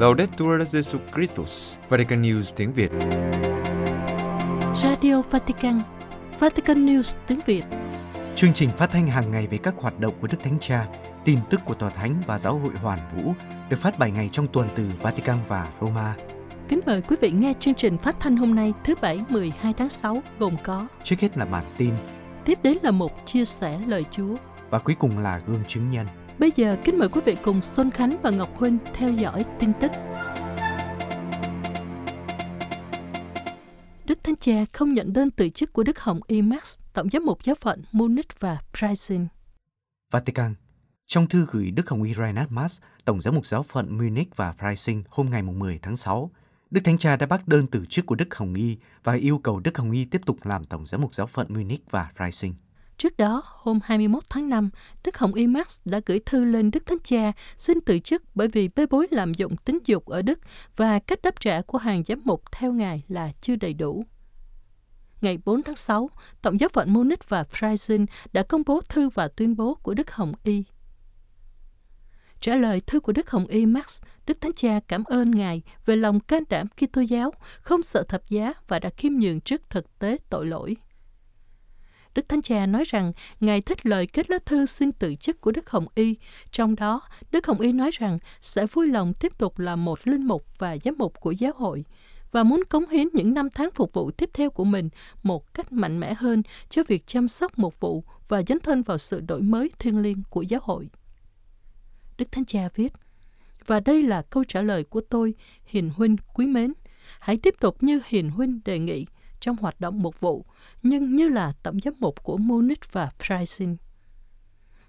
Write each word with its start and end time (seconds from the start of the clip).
Laudetur 0.00 0.62
Jesu 0.72 0.98
Christus, 1.14 1.78
Vatican 1.88 2.22
News 2.22 2.52
tiếng 2.56 2.72
Việt. 2.72 2.90
Radio 4.82 5.22
Vatican, 5.30 5.82
Vatican 6.38 6.86
News 6.86 7.16
tiếng 7.26 7.40
Việt. 7.46 7.62
Chương 8.36 8.52
trình 8.52 8.70
phát 8.76 8.90
thanh 8.92 9.06
hàng 9.06 9.30
ngày 9.30 9.46
về 9.46 9.58
các 9.58 9.74
hoạt 9.76 10.00
động 10.00 10.14
của 10.20 10.26
Đức 10.26 10.38
Thánh 10.42 10.58
Cha, 10.60 10.86
tin 11.24 11.38
tức 11.50 11.60
của 11.64 11.74
Tòa 11.74 11.90
Thánh 11.90 12.22
và 12.26 12.38
Giáo 12.38 12.58
hội 12.58 12.72
Hoàn 12.82 12.98
Vũ 13.14 13.34
được 13.70 13.76
phát 13.80 13.98
7 13.98 14.10
ngày 14.10 14.28
trong 14.32 14.46
tuần 14.48 14.68
từ 14.74 14.84
Vatican 15.02 15.38
và 15.48 15.68
Roma. 15.80 16.14
Kính 16.68 16.80
mời 16.86 17.02
quý 17.02 17.16
vị 17.20 17.30
nghe 17.30 17.54
chương 17.60 17.74
trình 17.74 17.98
phát 17.98 18.16
thanh 18.20 18.36
hôm 18.36 18.54
nay 18.54 18.72
thứ 18.84 18.94
Bảy 19.00 19.24
12 19.28 19.72
tháng 19.72 19.88
6 19.88 20.22
gồm 20.38 20.56
có 20.64 20.86
Trước 21.02 21.16
hết 21.20 21.38
là 21.38 21.44
bản 21.44 21.64
tin 21.76 21.94
Tiếp 22.44 22.58
đến 22.62 22.78
là 22.82 22.90
một 22.90 23.26
chia 23.26 23.44
sẻ 23.44 23.80
lời 23.86 24.04
Chúa 24.10 24.36
và 24.70 24.78
cuối 24.78 24.94
cùng 24.98 25.18
là 25.18 25.40
gương 25.46 25.64
chứng 25.68 25.90
nhân. 25.90 26.06
Bây 26.40 26.52
giờ 26.56 26.76
kính 26.84 26.98
mời 26.98 27.08
quý 27.08 27.20
vị 27.24 27.36
cùng 27.42 27.60
Xuân 27.60 27.90
Khánh 27.90 28.16
và 28.22 28.30
Ngọc 28.30 28.56
Huynh 28.56 28.78
theo 28.94 29.10
dõi 29.12 29.44
tin 29.58 29.72
tức. 29.80 29.90
Đức 34.04 34.24
Thánh 34.24 34.36
Cha 34.40 34.64
không 34.72 34.92
nhận 34.92 35.12
đơn 35.12 35.30
từ 35.30 35.48
chức 35.48 35.72
của 35.72 35.82
Đức 35.82 36.00
Hồng 36.00 36.20
Y 36.26 36.42
Max, 36.42 36.78
Tổng 36.92 37.10
giám 37.10 37.24
mục 37.24 37.44
giáo 37.44 37.54
phận 37.54 37.82
Munich 37.92 38.40
và 38.40 38.58
Pricing. 38.78 39.26
Vatican 40.10 40.54
Trong 41.06 41.26
thư 41.26 41.46
gửi 41.50 41.70
Đức 41.70 41.90
Hồng 41.90 42.02
Y 42.02 42.14
Reinhard 42.14 42.52
Marx, 42.52 42.80
Tổng 43.04 43.20
giám 43.20 43.34
mục 43.34 43.46
giáo 43.46 43.62
phận 43.62 43.98
Munich 43.98 44.36
và 44.36 44.54
Freising 44.58 45.02
hôm 45.08 45.30
ngày 45.30 45.42
10 45.42 45.78
tháng 45.82 45.96
6, 45.96 46.30
Đức 46.70 46.80
Thánh 46.84 46.98
Cha 46.98 47.16
đã 47.16 47.26
bác 47.26 47.48
đơn 47.48 47.66
từ 47.66 47.84
chức 47.88 48.06
của 48.06 48.14
Đức 48.14 48.34
Hồng 48.34 48.54
Y 48.54 48.76
và 49.04 49.12
yêu 49.12 49.38
cầu 49.38 49.60
Đức 49.60 49.78
Hồng 49.78 49.90
Y 49.90 50.04
tiếp 50.04 50.20
tục 50.26 50.36
làm 50.44 50.64
Tổng 50.64 50.86
giám 50.86 51.00
mục 51.00 51.14
giáo 51.14 51.26
phận 51.26 51.46
Munich 51.50 51.90
và 51.90 52.10
Freising. 52.16 52.52
Trước 53.00 53.16
đó, 53.16 53.42
hôm 53.46 53.78
21 53.84 54.24
tháng 54.30 54.48
5, 54.48 54.70
Đức 55.04 55.18
Hồng 55.18 55.34
Y 55.34 55.46
Max 55.46 55.80
đã 55.84 56.00
gửi 56.06 56.20
thư 56.26 56.44
lên 56.44 56.70
Đức 56.70 56.86
Thánh 56.86 56.98
Cha 57.04 57.32
xin 57.56 57.80
từ 57.80 57.98
chức 57.98 58.22
bởi 58.34 58.48
vì 58.48 58.68
bê 58.68 58.86
bối 58.86 59.06
lạm 59.10 59.34
dụng 59.34 59.56
tính 59.56 59.78
dục 59.84 60.06
ở 60.06 60.22
Đức 60.22 60.38
và 60.76 60.98
cách 60.98 61.22
đáp 61.22 61.40
trả 61.40 61.62
của 61.62 61.78
hàng 61.78 62.02
giám 62.06 62.20
mục 62.24 62.42
theo 62.52 62.72
ngài 62.72 63.02
là 63.08 63.32
chưa 63.40 63.56
đầy 63.56 63.74
đủ. 63.74 64.04
Ngày 65.20 65.38
4 65.44 65.62
tháng 65.62 65.76
6, 65.76 66.10
Tổng 66.42 66.60
giáo 66.60 66.68
phận 66.68 66.92
Munich 66.92 67.28
và 67.28 67.42
Freising 67.42 68.06
đã 68.32 68.42
công 68.42 68.62
bố 68.66 68.80
thư 68.88 69.08
và 69.08 69.28
tuyên 69.28 69.56
bố 69.56 69.74
của 69.74 69.94
Đức 69.94 70.10
Hồng 70.10 70.32
Y. 70.44 70.64
Trả 72.40 72.56
lời 72.56 72.80
thư 72.80 73.00
của 73.00 73.12
Đức 73.12 73.30
Hồng 73.30 73.46
Y 73.46 73.66
Max, 73.66 74.02
Đức 74.26 74.40
Thánh 74.40 74.54
Cha 74.56 74.80
cảm 74.88 75.04
ơn 75.04 75.30
Ngài 75.30 75.62
về 75.86 75.96
lòng 75.96 76.20
can 76.20 76.42
đảm 76.48 76.66
Kitô 76.68 77.00
giáo, 77.00 77.32
không 77.60 77.82
sợ 77.82 78.02
thập 78.02 78.28
giá 78.28 78.52
và 78.68 78.78
đã 78.78 78.88
khiêm 78.96 79.12
nhường 79.12 79.40
trước 79.40 79.70
thực 79.70 79.98
tế 79.98 80.16
tội 80.30 80.46
lỗi. 80.46 80.76
Đức 82.20 82.28
Thánh 82.28 82.42
Cha 82.42 82.66
nói 82.66 82.84
rằng 82.86 83.12
Ngài 83.40 83.60
thích 83.60 83.86
lời 83.86 84.06
kết 84.06 84.30
lá 84.30 84.38
thư 84.46 84.66
xin 84.66 84.92
tự 84.92 85.14
chức 85.14 85.40
của 85.40 85.52
Đức 85.52 85.70
Hồng 85.70 85.86
Y. 85.94 86.16
Trong 86.52 86.76
đó, 86.76 87.00
Đức 87.30 87.46
Hồng 87.46 87.60
Y 87.60 87.72
nói 87.72 87.90
rằng 87.92 88.18
sẽ 88.42 88.66
vui 88.66 88.86
lòng 88.86 89.14
tiếp 89.14 89.38
tục 89.38 89.58
là 89.58 89.76
một 89.76 89.98
linh 90.04 90.26
mục 90.26 90.46
và 90.58 90.76
giám 90.84 90.94
mục 90.98 91.20
của 91.20 91.30
giáo 91.30 91.52
hội 91.56 91.84
và 92.32 92.42
muốn 92.42 92.62
cống 92.68 92.88
hiến 92.88 93.08
những 93.12 93.34
năm 93.34 93.48
tháng 93.54 93.70
phục 93.74 93.92
vụ 93.92 94.10
tiếp 94.10 94.30
theo 94.32 94.50
của 94.50 94.64
mình 94.64 94.88
một 95.22 95.54
cách 95.54 95.72
mạnh 95.72 96.00
mẽ 96.00 96.14
hơn 96.14 96.42
cho 96.68 96.82
việc 96.88 97.06
chăm 97.06 97.28
sóc 97.28 97.58
một 97.58 97.80
vụ 97.80 98.04
và 98.28 98.42
dấn 98.48 98.60
thân 98.60 98.82
vào 98.82 98.98
sự 98.98 99.20
đổi 99.20 99.40
mới 99.40 99.70
thiêng 99.78 99.98
liêng 99.98 100.22
của 100.30 100.42
giáo 100.42 100.60
hội. 100.62 100.88
Đức 102.18 102.32
Thánh 102.32 102.44
Cha 102.44 102.68
viết, 102.74 102.92
và 103.66 103.80
đây 103.80 104.02
là 104.02 104.22
câu 104.22 104.44
trả 104.44 104.62
lời 104.62 104.84
của 104.84 105.00
tôi, 105.00 105.34
hiền 105.64 105.90
huynh 105.96 106.16
quý 106.34 106.46
mến. 106.46 106.72
Hãy 107.20 107.36
tiếp 107.36 107.54
tục 107.60 107.82
như 107.82 108.00
hiền 108.06 108.30
huynh 108.30 108.60
đề 108.64 108.78
nghị 108.78 109.06
trong 109.40 109.56
hoạt 109.56 109.80
động 109.80 110.02
mục 110.02 110.20
vụ, 110.20 110.44
nhưng 110.82 111.16
như 111.16 111.28
là 111.28 111.52
tổng 111.62 111.78
giám 111.84 111.94
mục 111.98 112.22
của 112.22 112.36
Munich 112.36 112.92
và 112.92 113.10
Freising. 113.18 113.76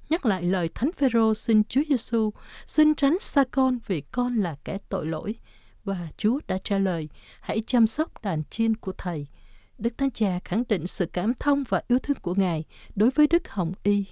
Nhắc 0.10 0.26
lại 0.26 0.44
lời 0.44 0.70
Thánh 0.76 0.92
Phêrô 0.92 1.34
xin 1.34 1.64
Chúa 1.64 1.82
Giêsu 1.90 2.32
xin 2.66 2.96
tránh 2.96 3.20
xa 3.20 3.44
con 3.52 3.80
vì 3.88 4.02
con 4.02 4.36
là 4.36 4.56
kẻ 4.64 4.78
tội 4.90 5.06
lỗi, 5.06 5.36
và 5.84 6.08
Chúa 6.18 6.40
đã 6.48 6.58
trả 6.64 6.78
lời, 6.78 7.10
hãy 7.42 7.62
chăm 7.68 7.88
sóc 7.88 8.22
đàn 8.22 8.44
chiên 8.50 8.76
của 8.76 8.94
Thầy. 8.98 9.28
Đức 9.78 9.98
Thánh 9.98 10.12
Cha 10.12 10.40
khẳng 10.44 10.64
định 10.70 10.88
sự 10.88 11.06
cảm 11.06 11.34
thông 11.34 11.64
và 11.70 11.82
yêu 11.88 12.00
thương 12.00 12.18
của 12.22 12.36
Ngài 12.36 12.64
đối 12.96 13.10
với 13.10 13.28
Đức 13.28 13.50
Hồng 13.50 13.72
Y. 13.84 14.06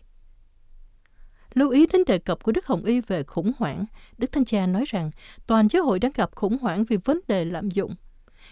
Lưu 1.53 1.69
ý 1.69 1.87
đến 1.87 2.01
đề 2.07 2.19
cập 2.19 2.43
của 2.43 2.51
Đức 2.51 2.67
Hồng 2.67 2.83
Y 2.83 3.01
về 3.01 3.23
khủng 3.23 3.51
hoảng, 3.57 3.85
Đức 4.17 4.31
Thánh 4.31 4.45
Cha 4.45 4.65
nói 4.65 4.83
rằng 4.87 5.11
toàn 5.47 5.67
giáo 5.67 5.83
hội 5.83 5.99
đang 5.99 6.11
gặp 6.15 6.35
khủng 6.35 6.57
hoảng 6.57 6.83
vì 6.83 6.97
vấn 6.97 7.19
đề 7.27 7.45
lạm 7.45 7.69
dụng. 7.69 7.95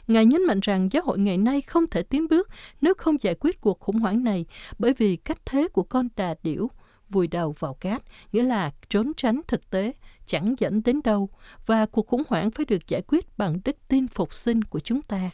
Ngài 0.07 0.25
nhấn 0.25 0.45
mạnh 0.45 0.59
rằng 0.61 0.89
giáo 0.91 1.03
hội 1.03 1.19
ngày 1.19 1.37
nay 1.37 1.61
không 1.61 1.87
thể 1.87 2.03
tiến 2.03 2.27
bước 2.27 2.49
nếu 2.81 2.93
không 2.97 3.15
giải 3.21 3.35
quyết 3.39 3.61
cuộc 3.61 3.79
khủng 3.79 3.99
hoảng 3.99 4.23
này 4.23 4.45
bởi 4.79 4.93
vì 4.93 5.15
cách 5.15 5.45
thế 5.45 5.67
của 5.67 5.83
con 5.83 6.07
đà 6.15 6.35
điểu 6.43 6.69
vùi 7.09 7.27
đầu 7.27 7.55
vào 7.59 7.73
cát, 7.73 8.01
nghĩa 8.31 8.43
là 8.43 8.71
trốn 8.89 9.11
tránh 9.17 9.41
thực 9.47 9.69
tế, 9.69 9.93
chẳng 10.25 10.55
dẫn 10.57 10.83
đến 10.83 11.01
đâu, 11.03 11.29
và 11.65 11.85
cuộc 11.85 12.07
khủng 12.07 12.23
hoảng 12.27 12.51
phải 12.51 12.65
được 12.65 12.87
giải 12.87 13.01
quyết 13.07 13.37
bằng 13.37 13.59
đức 13.65 13.77
tin 13.87 14.07
phục 14.07 14.33
sinh 14.33 14.63
của 14.63 14.79
chúng 14.79 15.01
ta. 15.01 15.29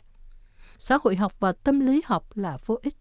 Xã 0.78 0.98
hội 1.04 1.16
học 1.16 1.40
và 1.40 1.52
tâm 1.52 1.80
lý 1.80 2.02
học 2.06 2.38
là 2.38 2.58
vô 2.66 2.80
ích. 2.84 2.96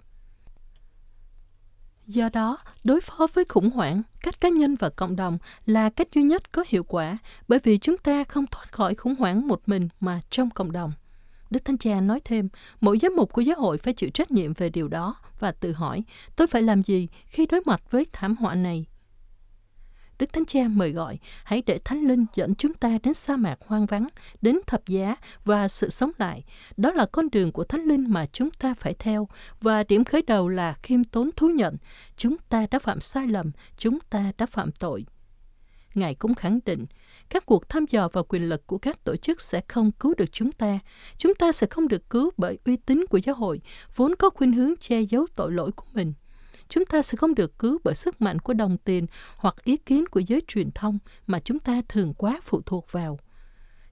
Do 2.07 2.29
đó, 2.33 2.59
đối 2.85 3.01
phó 3.01 3.27
với 3.35 3.45
khủng 3.45 3.71
hoảng, 3.71 4.03
cách 4.23 4.41
cá 4.41 4.49
nhân 4.49 4.75
và 4.75 4.89
cộng 4.89 5.17
đồng 5.17 5.39
là 5.67 5.91
cách 5.91 6.09
duy 6.15 6.23
nhất 6.23 6.53
có 6.53 6.65
hiệu 6.69 6.85
quả 6.85 7.19
bởi 7.49 7.59
vì 7.63 7.79
chúng 7.79 7.99
ta 7.99 8.25
không 8.25 8.47
thoát 8.47 8.73
khỏi 8.73 8.95
khủng 8.95 9.15
hoảng 9.19 9.49
một 9.49 9.63
mình 9.67 9.89
mà 10.01 10.21
trong 10.31 10.51
cộng 10.51 10.73
đồng. 10.73 10.93
Đức 11.53 11.65
Thánh 11.65 11.79
Cha 11.79 12.01
nói 12.01 12.21
thêm, 12.25 12.49
mỗi 12.81 12.99
giám 12.99 13.17
mục 13.17 13.33
của 13.33 13.43
giáo 13.43 13.57
hội 13.61 13.79
phải 13.79 13.95
chịu 13.95 14.11
trách 14.11 14.31
nhiệm 14.31 14.53
về 14.53 14.71
điều 14.71 14.89
đó 14.89 15.17
và 15.39 15.53
tự 15.53 15.73
hỏi, 15.73 16.05
tôi 16.37 16.47
phải 16.47 16.63
làm 16.63 16.83
gì 16.83 17.09
khi 17.27 17.47
đối 17.47 17.61
mặt 17.67 17.83
với 17.91 18.07
thảm 18.13 18.37
họa 18.37 18.55
này? 18.55 18.87
Đức 20.19 20.33
Thánh 20.33 20.45
Cha 20.45 20.69
mời 20.69 20.93
gọi, 20.93 21.19
hãy 21.45 21.63
để 21.67 21.79
Thánh 21.85 22.01
Linh 22.01 22.27
dẫn 22.35 22.55
chúng 22.55 22.75
ta 22.75 22.99
đến 23.03 23.15
sa 23.15 23.37
mạc 23.37 23.59
hoang 23.67 23.87
vắng, 23.87 24.07
đến 24.43 24.59
thập 24.67 24.87
giá 24.87 25.17
và 25.45 25.69
sự 25.69 25.91
sống 25.91 26.11
lại. 26.19 26.45
Đó 26.77 26.93
là 26.93 27.07
con 27.07 27.31
đường 27.31 27.53
của 27.53 27.65
Thánh 27.65 27.85
Linh 27.85 28.05
mà 28.09 28.27
chúng 28.27 28.51
ta 28.51 28.75
phải 28.75 28.95
theo, 28.95 29.29
và 29.61 29.85
điểm 29.85 30.05
khởi 30.05 30.23
đầu 30.23 30.49
là 30.49 30.75
khiêm 30.83 31.05
tốn 31.05 31.31
thú 31.37 31.49
nhận. 31.49 31.77
Chúng 32.17 32.37
ta 32.49 32.67
đã 32.71 32.79
phạm 32.79 33.01
sai 33.01 33.27
lầm, 33.27 33.51
chúng 33.77 33.99
ta 34.11 34.33
đã 34.39 34.47
phạm 34.47 34.73
tội. 34.73 35.05
Ngài 35.95 36.15
cũng 36.15 36.35
khẳng 36.35 36.59
định, 36.65 36.87
các 37.29 37.47
cuộc 37.47 37.69
thăm 37.69 37.85
dò 37.91 38.09
vào 38.09 38.25
quyền 38.25 38.49
lực 38.49 38.67
của 38.67 38.79
các 38.79 39.05
tổ 39.05 39.17
chức 39.17 39.41
sẽ 39.41 39.61
không 39.69 39.93
cứu 39.93 40.15
được 40.19 40.33
chúng 40.33 40.53
ta. 40.53 40.79
Chúng 41.17 41.35
ta 41.35 41.53
sẽ 41.53 41.67
không 41.67 41.89
được 41.89 42.11
cứu 42.11 42.31
bởi 42.37 42.59
uy 42.65 42.77
tín 42.77 43.05
của 43.11 43.19
giáo 43.19 43.35
hội, 43.35 43.61
vốn 43.97 44.15
có 44.19 44.31
khuynh 44.31 44.53
hướng 44.53 44.77
che 44.77 45.01
giấu 45.01 45.27
tội 45.35 45.53
lỗi 45.53 45.73
của 45.73 45.87
mình. 45.93 46.13
Chúng 46.69 46.87
ta 46.87 47.03
sẽ 47.03 47.17
không 47.17 47.35
được 47.35 47.59
cứu 47.59 47.79
bởi 47.85 47.95
sức 47.95 48.21
mạnh 48.21 48.39
của 48.39 48.53
đồng 48.53 48.77
tiền 48.79 49.07
hoặc 49.37 49.65
ý 49.65 49.77
kiến 49.77 50.07
của 50.07 50.21
giới 50.21 50.41
truyền 50.49 50.71
thông 50.71 50.99
mà 51.27 51.41
chúng 51.41 51.59
ta 51.59 51.83
thường 51.89 52.15
quá 52.15 52.41
phụ 52.43 52.61
thuộc 52.67 52.93
vào. 52.93 53.19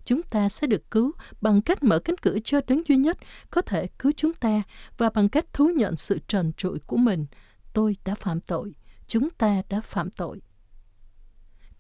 Chúng 0.05 0.23
ta 0.23 0.49
sẽ 0.49 0.67
được 0.67 0.91
cứu 0.91 1.13
bằng 1.41 1.63
cách 1.63 1.83
mở 1.83 1.99
cánh 1.99 2.17
cửa 2.17 2.39
cho 2.45 2.61
đấng 2.67 2.83
duy 2.89 2.97
nhất 2.97 3.19
có 3.51 3.63
thể 3.63 3.87
cứu 3.99 4.13
chúng 4.17 4.33
ta 4.33 4.63
và 4.99 5.11
bằng 5.11 5.29
cách 5.29 5.53
thú 5.53 5.71
nhận 5.77 5.97
sự 5.97 6.19
trần 6.29 6.53
trụi 6.53 6.79
của 6.87 6.97
mình. 6.97 7.27
Tôi 7.73 7.97
đã 8.05 8.15
phạm 8.15 8.41
tội. 8.41 8.75
Chúng 9.07 9.31
ta 9.31 9.63
đã 9.69 9.81
phạm 9.81 10.11
tội. 10.11 10.41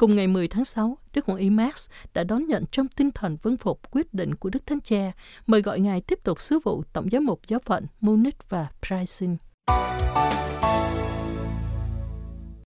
Cùng 0.00 0.16
ngày 0.16 0.26
10 0.26 0.48
tháng 0.48 0.64
6, 0.64 0.98
Đức 1.14 1.26
Hoàng 1.26 1.38
Y 1.38 1.50
Max 1.50 1.90
đã 2.14 2.24
đón 2.24 2.46
nhận 2.46 2.64
trong 2.72 2.88
tinh 2.88 3.10
thần 3.10 3.36
vâng 3.42 3.56
phục 3.56 3.90
quyết 3.90 4.14
định 4.14 4.34
của 4.34 4.50
Đức 4.50 4.66
Thánh 4.66 4.80
Cha, 4.80 5.12
mời 5.46 5.62
gọi 5.62 5.80
Ngài 5.80 6.00
tiếp 6.00 6.18
tục 6.24 6.40
sứ 6.40 6.58
vụ 6.64 6.82
Tổng 6.92 7.10
giám 7.12 7.26
mục 7.26 7.40
giáo 7.46 7.60
phận 7.64 7.86
Munich 8.00 8.48
và 8.48 8.66
Pricing. 8.86 9.36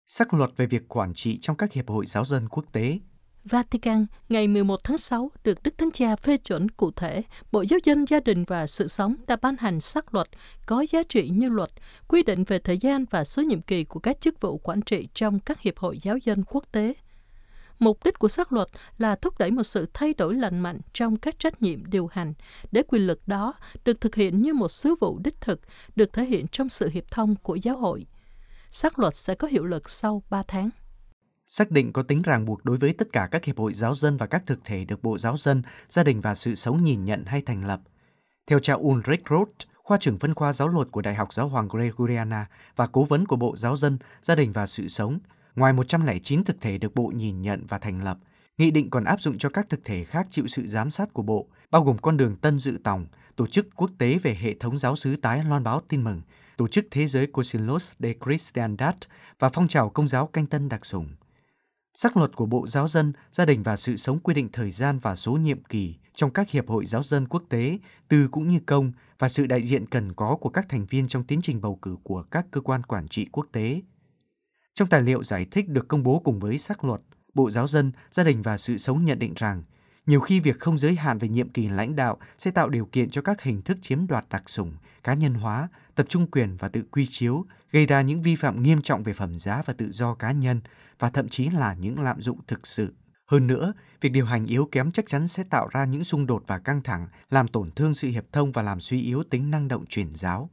Sắc 0.07 0.34
luật 0.34 0.50
về 0.57 0.66
việc 0.66 0.88
quản 0.88 1.13
trị 1.13 1.38
trong 1.41 1.56
các 1.56 1.73
hiệp 1.73 1.89
hội 1.89 2.06
giáo 2.06 2.25
dân 2.25 2.50
quốc 2.50 2.66
tế 2.72 3.00
Vatican, 3.45 4.06
ngày 4.29 4.47
11 4.47 4.79
tháng 4.84 4.97
6, 4.97 5.31
được 5.44 5.63
Đức 5.63 5.78
Thánh 5.78 5.91
Cha 5.91 6.16
phê 6.16 6.38
chuẩn 6.38 6.69
cụ 6.69 6.91
thể, 6.91 7.22
Bộ 7.51 7.62
Giáo 7.62 7.79
dân 7.84 8.06
Gia 8.09 8.19
đình 8.19 8.44
và 8.47 8.68
Sự 8.68 8.88
sống 8.88 9.16
đã 9.28 9.35
ban 9.41 9.56
hành 9.59 9.79
sắc 9.79 10.13
luật 10.13 10.28
có 10.66 10.85
giá 10.91 11.03
trị 11.09 11.29
như 11.29 11.50
luật, 11.50 11.69
quy 12.07 12.23
định 12.23 12.44
về 12.44 12.59
thời 12.59 12.78
gian 12.78 13.06
và 13.09 13.23
số 13.23 13.41
nhiệm 13.41 13.62
kỳ 13.62 13.84
của 13.84 14.00
các 14.00 14.22
chức 14.22 14.41
vụ 14.41 14.57
quản 14.57 14.81
trị 14.81 15.07
trong 15.13 15.39
các 15.39 15.62
hiệp 15.62 15.77
hội 15.77 16.00
giáo 16.01 16.18
dân 16.18 16.44
quốc 16.44 16.63
tế. 16.71 16.94
Mục 17.79 18.03
đích 18.03 18.19
của 18.19 18.27
sắc 18.27 18.53
luật 18.53 18.67
là 18.97 19.15
thúc 19.15 19.37
đẩy 19.37 19.51
một 19.51 19.63
sự 19.63 19.89
thay 19.93 20.13
đổi 20.13 20.35
lành 20.35 20.59
mạnh 20.59 20.79
trong 20.93 21.17
các 21.17 21.39
trách 21.39 21.61
nhiệm 21.61 21.85
điều 21.85 22.07
hành, 22.07 22.33
để 22.71 22.83
quyền 22.87 23.07
lực 23.07 23.27
đó 23.27 23.53
được 23.85 24.01
thực 24.01 24.15
hiện 24.15 24.41
như 24.41 24.53
một 24.53 24.67
sứ 24.67 24.95
vụ 24.99 25.19
đích 25.23 25.41
thực, 25.41 25.61
được 25.95 26.13
thể 26.13 26.25
hiện 26.25 26.47
trong 26.51 26.69
sự 26.69 26.89
hiệp 26.89 27.11
thông 27.11 27.35
của 27.35 27.55
giáo 27.55 27.77
hội. 27.77 28.05
Sắc 28.71 28.99
luật 28.99 29.15
sẽ 29.15 29.35
có 29.35 29.47
hiệu 29.47 29.65
lực 29.65 29.89
sau 29.89 30.23
3 30.29 30.43
tháng. 30.47 30.69
Xác 31.45 31.71
định 31.71 31.93
có 31.93 32.01
tính 32.01 32.21
ràng 32.21 32.45
buộc 32.45 32.65
đối 32.65 32.77
với 32.77 32.93
tất 32.93 33.07
cả 33.13 33.27
các 33.31 33.45
hiệp 33.45 33.57
hội 33.57 33.73
giáo 33.73 33.95
dân 33.95 34.17
và 34.17 34.25
các 34.25 34.43
thực 34.45 34.59
thể 34.65 34.85
được 34.85 35.03
Bộ 35.03 35.17
Giáo 35.17 35.37
dân, 35.37 35.61
Gia 35.87 36.03
đình 36.03 36.21
và 36.21 36.35
Sự 36.35 36.55
sống 36.55 36.83
nhìn 36.83 37.05
nhận 37.05 37.25
hay 37.25 37.41
thành 37.41 37.65
lập. 37.65 37.79
Theo 38.47 38.59
cha 38.59 38.73
Ulrich 38.73 39.23
Roth, 39.29 39.67
khoa 39.75 39.97
trưởng 39.97 40.19
phân 40.19 40.33
khoa 40.33 40.53
giáo 40.53 40.67
luật 40.67 40.87
của 40.91 41.01
Đại 41.01 41.15
học 41.15 41.33
Giáo 41.33 41.47
hoàng 41.47 41.67
Gregoriana 41.67 42.47
và 42.75 42.87
cố 42.87 43.03
vấn 43.03 43.25
của 43.25 43.35
Bộ 43.35 43.55
Giáo 43.55 43.75
dân, 43.75 43.97
Gia 44.21 44.35
đình 44.35 44.51
và 44.51 44.67
Sự 44.67 44.87
sống, 44.87 45.19
Ngoài 45.56 45.74
109 45.74 46.44
thực 46.44 46.62
thể 46.62 46.78
được 46.78 46.96
Bộ 46.96 47.12
nhìn 47.16 47.42
nhận 47.42 47.66
và 47.68 47.78
thành 47.78 48.04
lập, 48.04 48.18
nghị 48.57 48.72
định 48.72 48.90
còn 48.90 49.04
áp 49.04 49.22
dụng 49.22 49.38
cho 49.38 49.50
các 49.50 49.69
thực 49.69 49.86
thể 49.86 50.04
khác 50.04 50.28
chịu 50.30 50.48
sự 50.48 50.68
giám 50.68 50.92
sát 50.92 51.13
của 51.13 51.22
Bộ, 51.22 51.48
bao 51.72 51.84
gồm 51.84 51.98
con 51.98 52.18
đường 52.18 52.36
Tân 52.36 52.60
Dự 52.60 52.80
Tòng, 52.84 53.06
Tổ 53.36 53.48
chức 53.48 53.68
Quốc 53.75 53.92
tế 53.98 54.18
về 54.18 54.38
hệ 54.42 54.54
thống 54.54 54.78
giáo 54.78 54.96
sứ 54.96 55.16
tái 55.16 55.44
loan 55.44 55.63
báo 55.63 55.81
tin 55.88 56.04
mừng, 56.04 56.22
Tổ 56.57 56.68
chức 56.68 56.86
Thế 56.92 57.07
giới 57.07 57.28
Cosinlos 57.28 57.94
de 58.00 58.13
Christiandad 58.25 58.96
và 59.40 59.50
phong 59.50 59.68
trào 59.68 59.90
công 59.90 60.07
giáo 60.07 60.28
canh 60.28 60.46
tân 60.46 60.69
đặc 60.69 60.86
sủng. 60.86 61.07
Sắc 61.94 62.18
luật 62.18 62.36
của 62.36 62.46
Bộ 62.46 62.68
Giáo 62.68 62.88
dân, 62.88 63.13
Gia 63.31 63.46
đình 63.46 63.63
và 63.63 63.78
Sự 63.78 63.98
sống 63.98 64.19
quy 64.19 64.34
định 64.34 64.50
thời 64.54 64.72
gian 64.72 65.00
và 65.00 65.16
số 65.16 65.34
nhiệm 65.34 65.63
kỳ 65.63 65.96
trong 66.13 66.31
các 66.31 66.50
hiệp 66.50 66.69
hội 66.69 66.86
giáo 66.86 67.04
dân 67.04 67.28
quốc 67.28 67.44
tế, 67.50 67.78
tư 68.07 68.28
cũng 68.31 68.50
như 68.50 68.60
công 68.66 68.92
và 69.19 69.30
sự 69.30 69.46
đại 69.46 69.63
diện 69.63 69.86
cần 69.86 70.13
có 70.13 70.38
của 70.42 70.50
các 70.50 70.69
thành 70.69 70.86
viên 70.86 71.07
trong 71.07 71.24
tiến 71.24 71.42
trình 71.42 71.62
bầu 71.62 71.75
cử 71.81 71.98
của 72.04 72.24
các 72.31 72.46
cơ 72.51 72.62
quan 72.62 72.84
quản 72.84 73.07
trị 73.07 73.28
quốc 73.31 73.48
tế. 73.51 73.81
Trong 74.79 74.89
tài 74.89 75.01
liệu 75.01 75.23
giải 75.23 75.45
thích 75.51 75.69
được 75.69 75.87
công 75.87 76.03
bố 76.03 76.19
cùng 76.19 76.39
với 76.39 76.57
sắc 76.57 76.83
luật, 76.83 77.01
Bộ 77.33 77.49
Giáo 77.49 77.67
dân, 77.67 77.91
Gia 78.11 78.23
đình 78.23 78.41
và 78.41 78.57
Sự 78.57 78.77
sống 78.77 79.05
nhận 79.05 79.19
định 79.19 79.33
rằng 79.35 79.63
nhiều 80.05 80.19
khi 80.19 80.39
việc 80.39 80.59
không 80.59 80.77
giới 80.77 80.95
hạn 80.95 81.17
về 81.17 81.27
nhiệm 81.27 81.49
kỳ 81.49 81.67
lãnh 81.67 81.95
đạo 81.95 82.17
sẽ 82.37 82.51
tạo 82.51 82.69
điều 82.69 82.85
kiện 82.85 83.09
cho 83.09 83.21
các 83.21 83.41
hình 83.41 83.61
thức 83.61 83.77
chiếm 83.81 84.07
đoạt 84.07 84.25
đặc 84.29 84.43
sủng, 84.45 84.73
cá 85.03 85.13
nhân 85.13 85.33
hóa, 85.33 85.67
tập 85.95 86.05
trung 86.09 86.31
quyền 86.31 86.57
và 86.57 86.67
tự 86.67 86.83
quy 86.91 87.07
chiếu, 87.09 87.45
gây 87.71 87.85
ra 87.85 88.01
những 88.01 88.21
vi 88.21 88.35
phạm 88.35 88.63
nghiêm 88.63 88.81
trọng 88.81 89.03
về 89.03 89.13
phẩm 89.13 89.39
giá 89.39 89.61
và 89.65 89.73
tự 89.73 89.91
do 89.91 90.13
cá 90.13 90.31
nhân 90.31 90.61
và 90.99 91.09
thậm 91.09 91.29
chí 91.29 91.49
là 91.49 91.73
những 91.73 91.99
lạm 91.99 92.21
dụng 92.21 92.39
thực 92.47 92.67
sự. 92.67 92.93
Hơn 93.25 93.47
nữa, 93.47 93.73
việc 94.01 94.09
điều 94.09 94.25
hành 94.25 94.45
yếu 94.45 94.69
kém 94.71 94.91
chắc 94.91 95.07
chắn 95.07 95.27
sẽ 95.27 95.43
tạo 95.43 95.67
ra 95.71 95.85
những 95.85 96.03
xung 96.03 96.25
đột 96.25 96.43
và 96.47 96.59
căng 96.59 96.81
thẳng, 96.81 97.07
làm 97.29 97.47
tổn 97.47 97.71
thương 97.71 97.93
sự 97.93 98.07
hiệp 98.07 98.25
thông 98.31 98.51
và 98.51 98.61
làm 98.61 98.79
suy 98.79 99.01
yếu 99.01 99.23
tính 99.23 99.51
năng 99.51 99.67
động 99.67 99.85
truyền 99.85 100.15
giáo. 100.15 100.49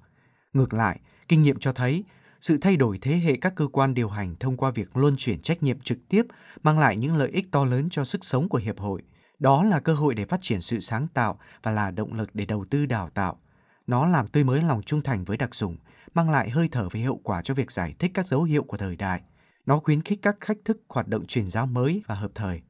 Ngược 0.53 0.75
lại, 0.75 1.01
kinh 1.29 1.43
nghiệm 1.43 1.59
cho 1.59 1.73
thấy 1.73 2.05
sự 2.47 2.59
thay 2.59 2.77
đổi 2.77 2.99
thế 2.99 3.17
hệ 3.17 3.37
các 3.37 3.55
cơ 3.57 3.67
quan 3.67 3.95
điều 3.95 4.09
hành 4.09 4.37
thông 4.41 4.57
qua 4.57 4.71
việc 4.71 4.97
luân 4.97 5.15
chuyển 5.17 5.41
trách 5.41 5.63
nhiệm 5.63 5.81
trực 5.81 5.99
tiếp 6.09 6.23
mang 6.63 6.79
lại 6.79 6.97
những 6.97 7.17
lợi 7.17 7.29
ích 7.29 7.51
to 7.51 7.65
lớn 7.65 7.89
cho 7.91 8.05
sức 8.05 8.25
sống 8.25 8.49
của 8.49 8.59
hiệp 8.59 8.79
hội. 8.79 9.03
Đó 9.39 9.63
là 9.63 9.81
cơ 9.81 9.95
hội 9.95 10.15
để 10.15 10.25
phát 10.25 10.43
triển 10.43 10.61
sự 10.61 10.81
sáng 10.81 11.07
tạo 11.15 11.39
và 11.63 11.71
là 11.71 11.91
động 11.91 12.15
lực 12.15 12.31
để 12.35 12.45
đầu 12.45 12.65
tư 12.71 12.87
đào 12.87 13.11
tạo. 13.11 13.41
Nó 13.87 14.07
làm 14.07 14.29
tươi 14.29 14.45
mới 14.45 14.63
lòng 14.63 14.83
trung 14.83 15.03
thành 15.03 15.25
với 15.25 15.37
đặc 15.37 15.55
dùng, 15.55 15.77
mang 16.15 16.31
lại 16.31 16.51
hơi 16.51 16.69
thở 16.73 16.89
về 16.89 17.01
hiệu 17.01 17.21
quả 17.23 17.43
cho 17.43 17.55
việc 17.55 17.73
giải 17.73 17.95
thích 17.99 18.11
các 18.15 18.27
dấu 18.27 18.43
hiệu 18.43 18.63
của 18.63 18.77
thời 18.77 18.97
đại. 18.97 19.23
Nó 19.67 19.79
khuyến 19.79 20.03
khích 20.03 20.19
các 20.23 20.37
cách 20.41 20.59
thức 20.65 20.83
hoạt 20.89 21.09
động 21.09 21.27
truyền 21.27 21.49
giáo 21.49 21.67
mới 21.67 22.03
và 22.07 22.15
hợp 22.15 22.31
thời. 22.35 22.61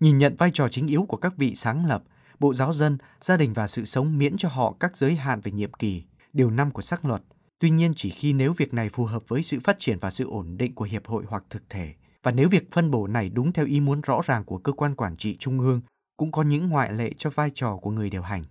Nhìn 0.00 0.18
nhận 0.18 0.36
vai 0.36 0.50
trò 0.54 0.68
chính 0.68 0.86
yếu 0.86 1.04
của 1.08 1.16
các 1.16 1.36
vị 1.36 1.54
sáng 1.54 1.86
lập, 1.86 2.02
Bộ 2.38 2.54
Giáo 2.54 2.72
dân, 2.72 2.98
Gia 3.20 3.36
đình 3.36 3.52
và 3.52 3.66
Sự 3.66 3.84
sống 3.84 4.18
miễn 4.18 4.36
cho 4.36 4.48
họ 4.48 4.74
các 4.80 4.96
giới 4.96 5.14
hạn 5.14 5.40
về 5.40 5.52
nhiệm 5.52 5.72
kỳ, 5.72 6.04
điều 6.32 6.50
năm 6.50 6.70
của 6.70 6.82
sắc 6.82 7.04
luật. 7.04 7.22
Tuy 7.60 7.70
nhiên 7.70 7.92
chỉ 7.96 8.10
khi 8.10 8.32
nếu 8.32 8.52
việc 8.52 8.74
này 8.74 8.88
phù 8.88 9.04
hợp 9.04 9.22
với 9.28 9.42
sự 9.42 9.60
phát 9.60 9.78
triển 9.78 9.98
và 9.98 10.10
sự 10.10 10.30
ổn 10.30 10.56
định 10.56 10.74
của 10.74 10.84
hiệp 10.84 11.06
hội 11.06 11.24
hoặc 11.28 11.44
thực 11.50 11.62
thể, 11.70 11.94
và 12.22 12.30
nếu 12.30 12.48
việc 12.48 12.72
phân 12.72 12.90
bổ 12.90 13.06
này 13.06 13.28
đúng 13.28 13.52
theo 13.52 13.66
ý 13.66 13.80
muốn 13.80 14.00
rõ 14.00 14.20
ràng 14.26 14.44
của 14.44 14.58
cơ 14.58 14.72
quan 14.72 14.94
quản 14.94 15.16
trị 15.16 15.36
trung 15.36 15.60
ương, 15.60 15.80
cũng 16.16 16.32
có 16.32 16.42
những 16.42 16.68
ngoại 16.68 16.92
lệ 16.92 17.12
cho 17.16 17.30
vai 17.30 17.50
trò 17.54 17.76
của 17.76 17.90
người 17.90 18.10
điều 18.10 18.22
hành. 18.22 18.44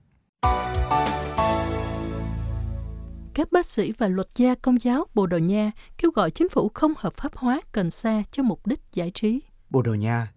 Các 3.34 3.52
bác 3.52 3.66
sĩ 3.66 3.92
và 3.98 4.08
luật 4.08 4.28
gia 4.36 4.56
công 4.56 4.82
giáo 4.82 5.06
Bồ 5.14 5.26
Đào 5.26 5.40
Nha 5.40 5.72
kêu 5.98 6.12
gọi 6.12 6.32
chính 6.32 6.50
phủ 6.50 6.70
không 6.74 6.94
hợp 6.98 7.14
pháp 7.18 7.36
hóa 7.36 7.62
cần 7.72 7.90
sa 7.90 8.24
cho 8.32 8.44
mục 8.44 8.68
đích 8.68 8.80
giải 8.94 9.12
trí. 9.14 9.40
Bồ 9.70 9.82
Đào 9.82 9.96
Nha 9.96 10.32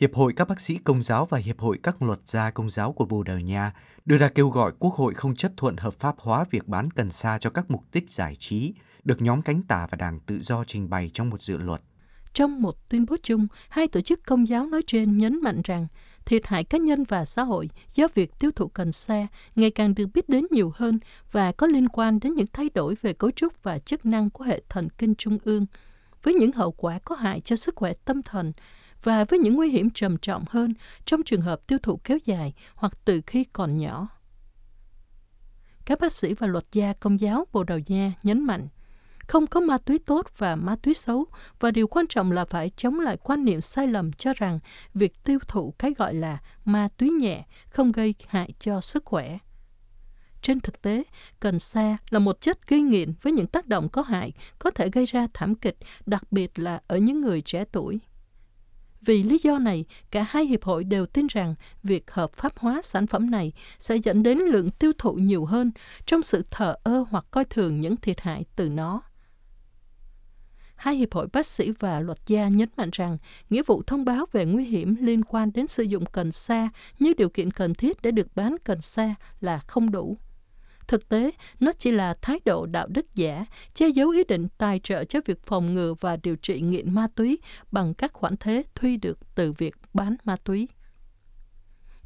Hiệp 0.00 0.14
hội 0.14 0.32
các 0.36 0.48
bác 0.48 0.60
sĩ 0.60 0.78
công 0.78 1.02
giáo 1.02 1.24
và 1.24 1.38
Hiệp 1.38 1.60
hội 1.60 1.78
các 1.82 2.02
luật 2.02 2.18
gia 2.26 2.50
công 2.50 2.70
giáo 2.70 2.92
của 2.92 3.04
Bồ 3.04 3.22
Đào 3.22 3.40
Nha 3.40 3.72
đưa 4.04 4.16
ra 4.16 4.28
kêu 4.28 4.48
gọi 4.48 4.72
Quốc 4.78 4.94
hội 4.94 5.14
không 5.14 5.34
chấp 5.34 5.52
thuận 5.56 5.76
hợp 5.76 5.94
pháp 5.94 6.14
hóa 6.18 6.44
việc 6.50 6.68
bán 6.68 6.90
cần 6.90 7.08
sa 7.08 7.38
cho 7.38 7.50
các 7.50 7.70
mục 7.70 7.84
đích 7.92 8.10
giải 8.10 8.36
trí, 8.36 8.74
được 9.04 9.22
nhóm 9.22 9.42
cánh 9.42 9.62
tả 9.62 9.86
và 9.90 9.96
đảng 9.96 10.20
tự 10.20 10.38
do 10.40 10.64
trình 10.64 10.90
bày 10.90 11.10
trong 11.14 11.30
một 11.30 11.42
dự 11.42 11.56
luật. 11.58 11.80
Trong 12.34 12.62
một 12.62 12.88
tuyên 12.88 13.06
bố 13.06 13.16
chung, 13.22 13.46
hai 13.68 13.88
tổ 13.88 14.00
chức 14.00 14.26
công 14.26 14.48
giáo 14.48 14.66
nói 14.66 14.82
trên 14.86 15.18
nhấn 15.18 15.40
mạnh 15.42 15.60
rằng 15.64 15.86
thiệt 16.24 16.46
hại 16.46 16.64
cá 16.64 16.78
nhân 16.78 17.04
và 17.04 17.24
xã 17.24 17.42
hội 17.42 17.70
do 17.94 18.06
việc 18.14 18.38
tiêu 18.38 18.50
thụ 18.56 18.68
cần 18.68 18.92
sa 18.92 19.26
ngày 19.54 19.70
càng 19.70 19.94
được 19.94 20.06
biết 20.14 20.28
đến 20.28 20.46
nhiều 20.50 20.72
hơn 20.74 20.98
và 21.32 21.52
có 21.52 21.66
liên 21.66 21.88
quan 21.88 22.20
đến 22.20 22.34
những 22.34 22.46
thay 22.52 22.70
đổi 22.74 22.94
về 23.00 23.12
cấu 23.12 23.30
trúc 23.30 23.62
và 23.62 23.78
chức 23.78 24.06
năng 24.06 24.30
của 24.30 24.44
hệ 24.44 24.62
thần 24.68 24.88
kinh 24.98 25.14
trung 25.14 25.38
ương, 25.44 25.66
với 26.22 26.34
những 26.34 26.52
hậu 26.52 26.72
quả 26.72 26.98
có 27.04 27.14
hại 27.14 27.40
cho 27.40 27.56
sức 27.56 27.76
khỏe 27.76 27.92
tâm 28.04 28.22
thần 28.22 28.52
và 29.02 29.24
với 29.24 29.38
những 29.38 29.54
nguy 29.54 29.68
hiểm 29.70 29.90
trầm 29.90 30.16
trọng 30.16 30.44
hơn 30.48 30.74
trong 31.04 31.22
trường 31.22 31.42
hợp 31.42 31.66
tiêu 31.66 31.78
thụ 31.82 32.00
kéo 32.04 32.18
dài 32.24 32.54
hoặc 32.74 32.92
từ 33.04 33.20
khi 33.26 33.44
còn 33.44 33.78
nhỏ. 33.78 34.08
Các 35.84 36.00
bác 36.00 36.12
sĩ 36.12 36.34
và 36.34 36.46
luật 36.46 36.64
gia 36.72 36.92
công 36.92 37.20
giáo 37.20 37.46
Bồ 37.52 37.64
Đào 37.64 37.78
Nha 37.86 38.12
nhấn 38.22 38.44
mạnh 38.44 38.68
không 39.30 39.46
có 39.46 39.60
ma 39.60 39.78
túy 39.78 39.98
tốt 39.98 40.26
và 40.38 40.56
ma 40.56 40.76
túy 40.82 40.94
xấu 40.94 41.26
và 41.60 41.70
điều 41.70 41.86
quan 41.86 42.06
trọng 42.06 42.32
là 42.32 42.44
phải 42.44 42.70
chống 42.76 43.00
lại 43.00 43.16
quan 43.16 43.44
niệm 43.44 43.60
sai 43.60 43.86
lầm 43.86 44.12
cho 44.12 44.32
rằng 44.36 44.58
việc 44.94 45.24
tiêu 45.24 45.38
thụ 45.48 45.74
cái 45.78 45.94
gọi 45.98 46.14
là 46.14 46.38
ma 46.64 46.88
túy 46.96 47.10
nhẹ 47.10 47.44
không 47.68 47.92
gây 47.92 48.14
hại 48.28 48.52
cho 48.60 48.80
sức 48.80 49.04
khỏe. 49.04 49.38
Trên 50.42 50.60
thực 50.60 50.82
tế, 50.82 51.02
cần 51.40 51.58
sa 51.58 51.96
là 52.10 52.18
một 52.18 52.40
chất 52.40 52.68
gây 52.68 52.82
nghiện 52.82 53.12
với 53.22 53.32
những 53.32 53.46
tác 53.46 53.66
động 53.66 53.88
có 53.88 54.02
hại 54.02 54.32
có 54.58 54.70
thể 54.70 54.88
gây 54.92 55.04
ra 55.04 55.26
thảm 55.34 55.54
kịch, 55.54 55.76
đặc 56.06 56.32
biệt 56.32 56.58
là 56.58 56.80
ở 56.86 56.96
những 56.96 57.20
người 57.20 57.42
trẻ 57.42 57.64
tuổi. 57.72 58.00
Vì 59.00 59.22
lý 59.22 59.38
do 59.42 59.58
này, 59.58 59.84
cả 60.10 60.26
hai 60.28 60.44
hiệp 60.44 60.64
hội 60.64 60.84
đều 60.84 61.06
tin 61.06 61.26
rằng 61.26 61.54
việc 61.82 62.10
hợp 62.10 62.32
pháp 62.32 62.58
hóa 62.58 62.80
sản 62.82 63.06
phẩm 63.06 63.30
này 63.30 63.52
sẽ 63.78 63.96
dẫn 63.96 64.22
đến 64.22 64.38
lượng 64.38 64.70
tiêu 64.70 64.92
thụ 64.98 65.12
nhiều 65.12 65.44
hơn 65.44 65.70
trong 66.06 66.22
sự 66.22 66.44
thờ 66.50 66.74
ơ 66.82 67.04
hoặc 67.10 67.24
coi 67.30 67.44
thường 67.44 67.80
những 67.80 67.96
thiệt 67.96 68.20
hại 68.20 68.44
từ 68.56 68.68
nó. 68.68 69.02
Hai 70.76 70.96
hiệp 70.96 71.14
hội 71.14 71.26
bác 71.32 71.46
sĩ 71.46 71.70
và 71.78 72.00
luật 72.00 72.18
gia 72.26 72.48
nhấn 72.48 72.68
mạnh 72.76 72.90
rằng 72.92 73.18
nghĩa 73.50 73.62
vụ 73.66 73.82
thông 73.86 74.04
báo 74.04 74.26
về 74.32 74.44
nguy 74.44 74.64
hiểm 74.64 74.96
liên 75.00 75.24
quan 75.24 75.52
đến 75.52 75.66
sử 75.66 75.82
dụng 75.82 76.06
cần 76.06 76.32
sa 76.32 76.68
như 76.98 77.14
điều 77.16 77.28
kiện 77.28 77.50
cần 77.50 77.74
thiết 77.74 78.02
để 78.02 78.10
được 78.10 78.26
bán 78.34 78.56
cần 78.64 78.80
sa 78.80 79.14
là 79.40 79.58
không 79.58 79.90
đủ. 79.90 80.18
Thực 80.90 81.08
tế, 81.08 81.30
nó 81.60 81.72
chỉ 81.78 81.90
là 81.90 82.14
thái 82.22 82.40
độ 82.44 82.66
đạo 82.66 82.86
đức 82.86 83.14
giả, 83.14 83.44
che 83.74 83.88
giấu 83.88 84.10
ý 84.10 84.24
định 84.24 84.48
tài 84.58 84.78
trợ 84.78 85.04
cho 85.04 85.20
việc 85.26 85.42
phòng 85.42 85.74
ngừa 85.74 85.94
và 86.00 86.16
điều 86.16 86.36
trị 86.36 86.60
nghiện 86.60 86.94
ma 86.94 87.06
túy 87.14 87.38
bằng 87.72 87.94
các 87.94 88.12
khoản 88.12 88.36
thế 88.36 88.62
thuy 88.74 88.96
được 88.96 89.18
từ 89.34 89.52
việc 89.52 89.74
bán 89.94 90.16
ma 90.24 90.36
túy. 90.44 90.68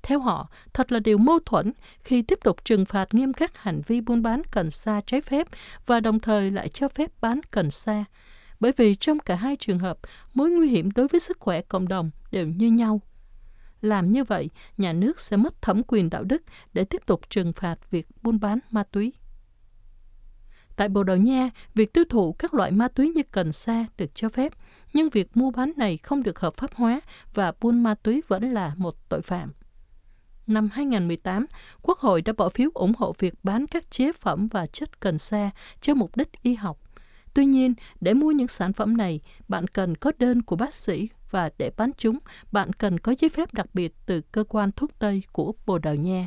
Theo 0.03 0.19
họ, 0.21 0.51
thật 0.73 0.93
là 0.93 0.99
điều 0.99 1.19
mâu 1.19 1.39
thuẫn 1.47 1.73
khi 2.01 2.23
tiếp 2.23 2.39
tục 2.45 2.65
trừng 2.65 2.85
phạt 2.85 3.15
nghiêm 3.15 3.33
khắc 3.33 3.59
hành 3.59 3.83
vi 3.87 4.01
buôn 4.01 4.23
bán 4.23 4.43
cần 4.51 4.71
sa 4.71 5.01
trái 5.07 5.21
phép 5.21 5.47
và 5.87 6.01
đồng 6.01 6.21
thời 6.21 6.51
lại 6.51 6.69
cho 6.69 6.89
phép 6.89 7.11
bán 7.21 7.41
cần 7.51 7.71
sa, 7.71 8.05
bởi 8.61 8.73
vì 8.77 8.95
trong 8.95 9.19
cả 9.19 9.35
hai 9.35 9.57
trường 9.57 9.79
hợp, 9.79 9.99
mối 10.35 10.51
nguy 10.51 10.69
hiểm 10.69 10.91
đối 10.91 11.09
với 11.09 11.21
sức 11.21 11.37
khỏe 11.41 11.63
cộng 11.63 11.89
đồng 11.89 12.11
đều 12.31 12.47
như 12.47 12.71
nhau. 12.71 13.01
Làm 13.85 14.13
như 14.13 14.25
vậy, 14.25 14.51
nhà 14.79 14.93
nước 14.93 15.21
sẽ 15.21 15.37
mất 15.37 15.63
thẩm 15.63 15.83
quyền 15.83 16.11
đạo 16.11 16.25
đức 16.25 16.43
để 16.73 16.85
tiếp 16.85 17.07
tục 17.07 17.31
trừng 17.31 17.53
phạt 17.53 17.91
việc 17.91 18.07
buôn 18.23 18.41
bán 18.41 18.59
ma 18.71 18.83
túy. 18.83 19.13
Tại 20.77 20.89
Bồ 20.89 21.03
Đào 21.03 21.17
Nha, 21.17 21.51
việc 21.75 21.93
tiêu 21.93 22.05
thụ 22.11 22.33
các 22.33 22.55
loại 22.55 22.71
ma 22.71 22.89
túy 22.89 23.09
như 23.09 23.23
cần 23.31 23.53
sa 23.53 23.87
được 23.99 24.15
cho 24.15 24.29
phép, 24.29 24.53
nhưng 24.93 25.09
việc 25.09 25.37
mua 25.37 25.51
bán 25.51 25.73
này 25.77 25.97
không 25.97 26.23
được 26.23 26.39
hợp 26.39 26.55
pháp 26.57 26.75
hóa 26.75 27.01
và 27.35 27.53
buôn 27.61 27.83
ma 27.83 27.95
túy 27.95 28.23
vẫn 28.29 28.55
là 28.55 28.75
một 28.77 29.09
tội 29.09 29.23
phạm. 29.23 29.53
Năm 30.47 30.69
2018, 30.73 31.47
Quốc 31.83 31.99
hội 31.99 32.23
đã 32.23 32.33
bỏ 32.33 32.49
phiếu 32.49 32.71
ủng 32.75 32.93
hộ 32.99 33.15
việc 33.19 33.35
bán 33.43 33.67
các 33.67 33.91
chế 33.91 34.13
phẩm 34.13 34.49
và 34.49 34.67
chất 34.67 35.01
cần 35.01 35.19
sa 35.19 35.51
cho 35.81 35.95
mục 35.95 36.17
đích 36.17 36.43
y 36.43 36.55
học. 36.55 36.79
Tuy 37.35 37.45
nhiên, 37.47 37.75
để 38.01 38.15
mua 38.15 38.31
những 38.31 38.49
sản 38.49 38.73
phẩm 38.73 38.97
này, 38.97 39.21
bạn 39.49 39.69
cần 39.69 39.97
có 39.97 40.13
đơn 40.19 40.43
của 40.43 40.57
bác 40.57 40.75
sĩ 40.75 41.09
và 41.35 41.51
để 41.59 41.71
bán 41.77 41.91
chúng, 41.99 42.19
bạn 42.53 42.73
cần 42.73 43.01
có 43.01 43.15
giấy 43.19 43.29
phép 43.29 43.55
đặc 43.55 43.67
biệt 43.75 43.93
từ 44.07 44.21
cơ 44.21 44.45
quan 44.49 44.73
thuốc 44.73 44.91
Tây 44.99 45.23
của 45.33 45.53
Bồ 45.67 45.79
Đào 45.79 45.95
Nha. 45.95 46.27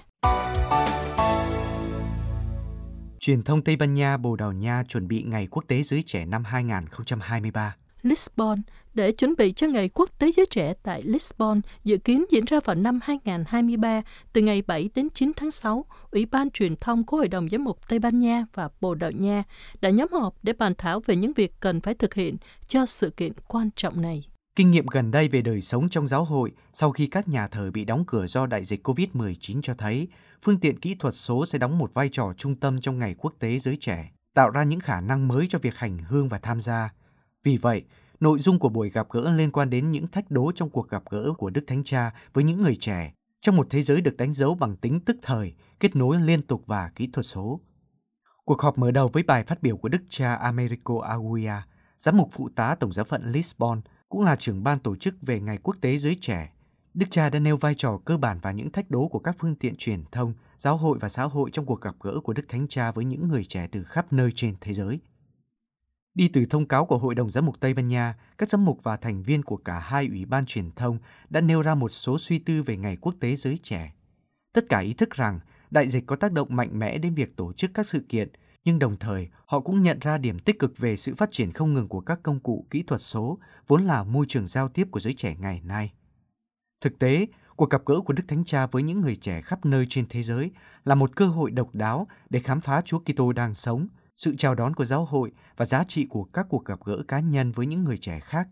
Truyền 3.20 3.42
thông 3.42 3.64
Tây 3.64 3.76
Ban 3.76 3.94
Nha 3.94 4.18
Bồ 4.18 4.36
Đào 4.36 4.54
Nha 4.54 4.84
chuẩn 4.88 5.08
bị 5.08 5.24
Ngày 5.24 5.48
Quốc 5.52 5.68
tế 5.68 5.84
Giới 5.84 6.04
Trẻ 6.04 6.26
năm 6.26 6.44
2023. 6.44 7.76
Lisbon 8.02 8.62
để 8.94 9.12
chuẩn 9.12 9.36
bị 9.38 9.52
cho 9.52 9.68
Ngày 9.68 9.90
Quốc 9.90 10.10
tế 10.20 10.32
Giới 10.38 10.46
Trẻ 10.46 10.74
tại 10.84 11.04
Lisbon 11.04 11.62
dự 11.84 11.98
kiến 11.98 12.26
diễn 12.30 12.46
ra 12.46 12.60
vào 12.66 12.76
năm 12.76 13.00
2023 13.04 14.02
từ 14.34 14.42
ngày 14.42 14.62
7 14.62 14.90
đến 14.96 15.10
9 15.14 15.32
tháng 15.36 15.52
6. 15.52 15.86
Ủy 16.12 16.26
ban 16.26 16.50
truyền 16.50 16.76
thông 16.76 17.06
của 17.06 17.18
Hội 17.18 17.28
đồng 17.28 17.50
Giám 17.50 17.64
mục 17.64 17.88
Tây 17.90 18.00
Ban 18.00 18.20
Nha 18.20 18.46
và 18.54 18.70
Bồ 18.82 18.96
Đào 18.96 19.12
Nha 19.12 19.44
đã 19.82 19.90
nhóm 19.90 20.10
họp 20.12 20.44
để 20.44 20.54
bàn 20.54 20.74
thảo 20.78 21.00
về 21.00 21.16
những 21.16 21.34
việc 21.34 21.54
cần 21.60 21.82
phải 21.82 21.94
thực 21.94 22.14
hiện 22.14 22.38
cho 22.68 22.86
sự 22.86 23.10
kiện 23.10 23.34
quan 23.48 23.70
trọng 23.76 24.02
này. 24.02 24.28
Kinh 24.58 24.72
nghiệm 24.72 24.86
gần 24.86 25.12
đây 25.12 25.28
về 25.28 25.42
đời 25.42 25.62
sống 25.62 25.90
trong 25.90 26.08
giáo 26.08 26.24
hội 26.24 26.52
sau 26.74 26.92
khi 26.92 27.08
các 27.08 27.28
nhà 27.28 27.48
thờ 27.48 27.72
bị 27.72 27.86
đóng 27.86 28.04
cửa 28.08 28.28
do 28.28 28.46
đại 28.46 28.66
dịch 28.66 28.88
COVID-19 28.88 29.62
cho 29.62 29.74
thấy 29.74 30.08
phương 30.44 30.60
tiện 30.60 30.80
kỹ 30.80 30.96
thuật 30.96 31.16
số 31.16 31.46
sẽ 31.46 31.60
đóng 31.60 31.78
một 31.78 31.94
vai 31.94 32.10
trò 32.10 32.34
trung 32.38 32.56
tâm 32.56 32.80
trong 32.82 33.00
Ngày 33.00 33.16
Quốc 33.18 33.34
tế 33.40 33.60
Giới 33.60 33.78
Trẻ, 33.78 34.12
tạo 34.34 34.50
ra 34.50 34.64
những 34.64 34.80
khả 34.80 35.02
năng 35.02 35.28
mới 35.28 35.48
cho 35.50 35.60
việc 35.60 35.76
hành 35.76 35.98
hương 36.08 36.30
và 36.30 36.40
tham 36.40 36.62
gia. 36.62 36.94
Vì 37.44 37.58
vậy, 37.58 37.84
nội 38.20 38.40
dung 38.40 38.60
của 38.60 38.70
buổi 38.70 38.90
gặp 38.90 39.08
gỡ 39.10 39.32
liên 39.32 39.52
quan 39.52 39.70
đến 39.70 39.92
những 39.92 40.08
thách 40.08 40.32
đố 40.32 40.52
trong 40.56 40.70
cuộc 40.70 40.90
gặp 40.90 41.04
gỡ 41.10 41.34
của 41.38 41.50
Đức 41.50 41.64
Thánh 41.68 41.84
Cha 41.84 42.14
với 42.34 42.44
những 42.44 42.62
người 42.62 42.76
trẻ 42.76 43.14
trong 43.42 43.56
một 43.56 43.68
thế 43.70 43.82
giới 43.84 44.02
được 44.02 44.18
đánh 44.18 44.34
dấu 44.34 44.56
bằng 44.56 44.76
tính 44.76 45.00
tức 45.00 45.18
thời, 45.22 45.54
kết 45.80 45.96
nối 45.96 46.22
liên 46.22 46.42
tục 46.42 46.64
và 46.66 46.92
kỹ 46.96 47.08
thuật 47.08 47.26
số. 47.26 47.62
Cuộc 48.46 48.62
họp 48.62 48.78
mở 48.78 48.92
đầu 48.92 49.08
với 49.14 49.24
bài 49.24 49.44
phát 49.44 49.62
biểu 49.62 49.78
của 49.78 49.90
Đức 49.90 50.02
cha 50.10 50.36
Americo 50.36 51.02
Aguia, 51.02 51.62
giám 51.98 52.18
mục 52.18 52.30
phụ 52.32 52.50
tá 52.56 52.76
Tổng 52.80 52.94
giáo 52.94 53.06
phận 53.06 53.32
Lisbon, 53.32 53.82
cũng 54.10 54.22
là 54.22 54.36
trưởng 54.36 54.64
ban 54.64 54.80
tổ 54.80 54.96
chức 54.96 55.16
về 55.22 55.40
Ngày 55.40 55.58
Quốc 55.64 55.76
tế 55.82 55.98
Giới 55.98 56.18
Trẻ. 56.22 56.52
Đức 56.94 57.06
cha 57.10 57.30
đã 57.30 57.40
nêu 57.40 57.58
vai 57.58 57.76
trò 57.76 58.00
cơ 58.06 58.18
bản 58.18 58.40
và 58.42 58.52
những 58.52 58.72
thách 58.72 58.92
đố 58.92 59.08
của 59.08 59.20
các 59.20 59.36
phương 59.40 59.56
tiện 59.56 59.76
truyền 59.76 60.04
thông, 60.12 60.34
giáo 60.58 60.78
hội 60.78 60.98
và 61.02 61.10
xã 61.10 61.24
hội 61.24 61.50
trong 61.54 61.66
cuộc 61.66 61.82
gặp 61.82 61.96
gỡ 62.02 62.20
của 62.20 62.34
Đức 62.34 62.44
Thánh 62.48 62.68
Cha 62.68 62.92
với 62.92 63.06
những 63.06 63.28
người 63.28 63.46
trẻ 63.46 63.68
từ 63.72 63.84
khắp 63.84 64.14
nơi 64.14 64.32
trên 64.36 64.56
thế 64.62 64.74
giới. 64.74 65.00
Đi 66.14 66.28
từ 66.28 66.46
thông 66.46 66.66
cáo 66.66 66.86
của 66.86 66.98
Hội 66.98 67.16
đồng 67.16 67.30
Giám 67.30 67.46
mục 67.46 67.60
Tây 67.60 67.74
Ban 67.74 67.88
Nha, 67.88 68.16
các 68.38 68.50
giám 68.50 68.66
mục 68.66 68.84
và 68.84 68.98
thành 68.98 69.24
viên 69.24 69.44
của 69.44 69.58
cả 69.58 69.80
hai 69.80 70.08
ủy 70.08 70.26
ban 70.26 70.46
truyền 70.46 70.72
thông 70.72 70.98
đã 71.30 71.42
nêu 71.42 71.62
ra 71.62 71.76
một 71.76 71.90
số 71.90 72.18
suy 72.18 72.40
tư 72.40 72.64
về 72.64 72.78
Ngày 72.78 72.98
Quốc 73.02 73.16
tế 73.20 73.36
Giới 73.36 73.58
Trẻ. 73.58 73.94
Tất 74.54 74.66
cả 74.70 74.80
ý 74.80 74.94
thức 74.94 75.10
rằng 75.10 75.40
đại 75.72 75.88
dịch 75.88 76.06
có 76.06 76.16
tác 76.16 76.32
động 76.32 76.56
mạnh 76.56 76.80
mẽ 76.80 76.98
đến 76.98 77.14
việc 77.14 77.36
tổ 77.36 77.54
chức 77.54 77.72
các 77.74 77.88
sự 77.88 78.06
kiện, 78.10 78.30
nhưng 78.68 78.80
đồng 78.80 78.98
thời 78.98 79.30
họ 79.46 79.60
cũng 79.60 79.84
nhận 79.84 80.00
ra 80.00 80.18
điểm 80.18 80.40
tích 80.40 80.60
cực 80.60 80.78
về 80.78 80.98
sự 80.98 81.16
phát 81.16 81.32
triển 81.32 81.52
không 81.52 81.74
ngừng 81.74 81.88
của 81.88 82.02
các 82.02 82.20
công 82.24 82.40
cụ 82.40 82.66
kỹ 82.70 82.84
thuật 82.84 83.02
số, 83.02 83.40
vốn 83.68 83.86
là 83.86 84.04
môi 84.04 84.26
trường 84.30 84.48
giao 84.48 84.68
tiếp 84.68 84.88
của 84.92 85.00
giới 85.00 85.14
trẻ 85.14 85.36
ngày 85.40 85.62
nay. 85.64 85.94
Thực 86.82 87.00
tế, 87.00 87.28
cuộc 87.56 87.70
gặp 87.70 87.82
gỡ 87.86 88.02
của 88.02 88.14
Đức 88.14 88.24
Thánh 88.28 88.46
Cha 88.46 88.68
với 88.68 88.84
những 88.84 89.02
người 89.02 89.16
trẻ 89.16 89.42
khắp 89.42 89.66
nơi 89.66 89.86
trên 89.90 90.06
thế 90.10 90.24
giới 90.24 90.52
là 90.84 90.96
một 90.96 91.16
cơ 91.16 91.28
hội 91.28 91.52
độc 91.52 91.76
đáo 91.76 92.08
để 92.30 92.40
khám 92.40 92.62
phá 92.62 92.82
Chúa 92.82 93.00
Kitô 93.00 93.34
đang 93.34 93.54
sống, 93.54 93.88
sự 94.18 94.36
chào 94.36 94.56
đón 94.56 94.74
của 94.74 94.86
giáo 94.86 95.06
hội 95.06 95.32
và 95.58 95.66
giá 95.66 95.84
trị 95.84 96.06
của 96.10 96.24
các 96.24 96.46
cuộc 96.50 96.66
gặp 96.66 96.80
gỡ 96.86 97.04
cá 97.08 97.20
nhân 97.20 97.52
với 97.52 97.66
những 97.66 97.84
người 97.84 97.98
trẻ 97.98 98.20
khác. 98.20 98.48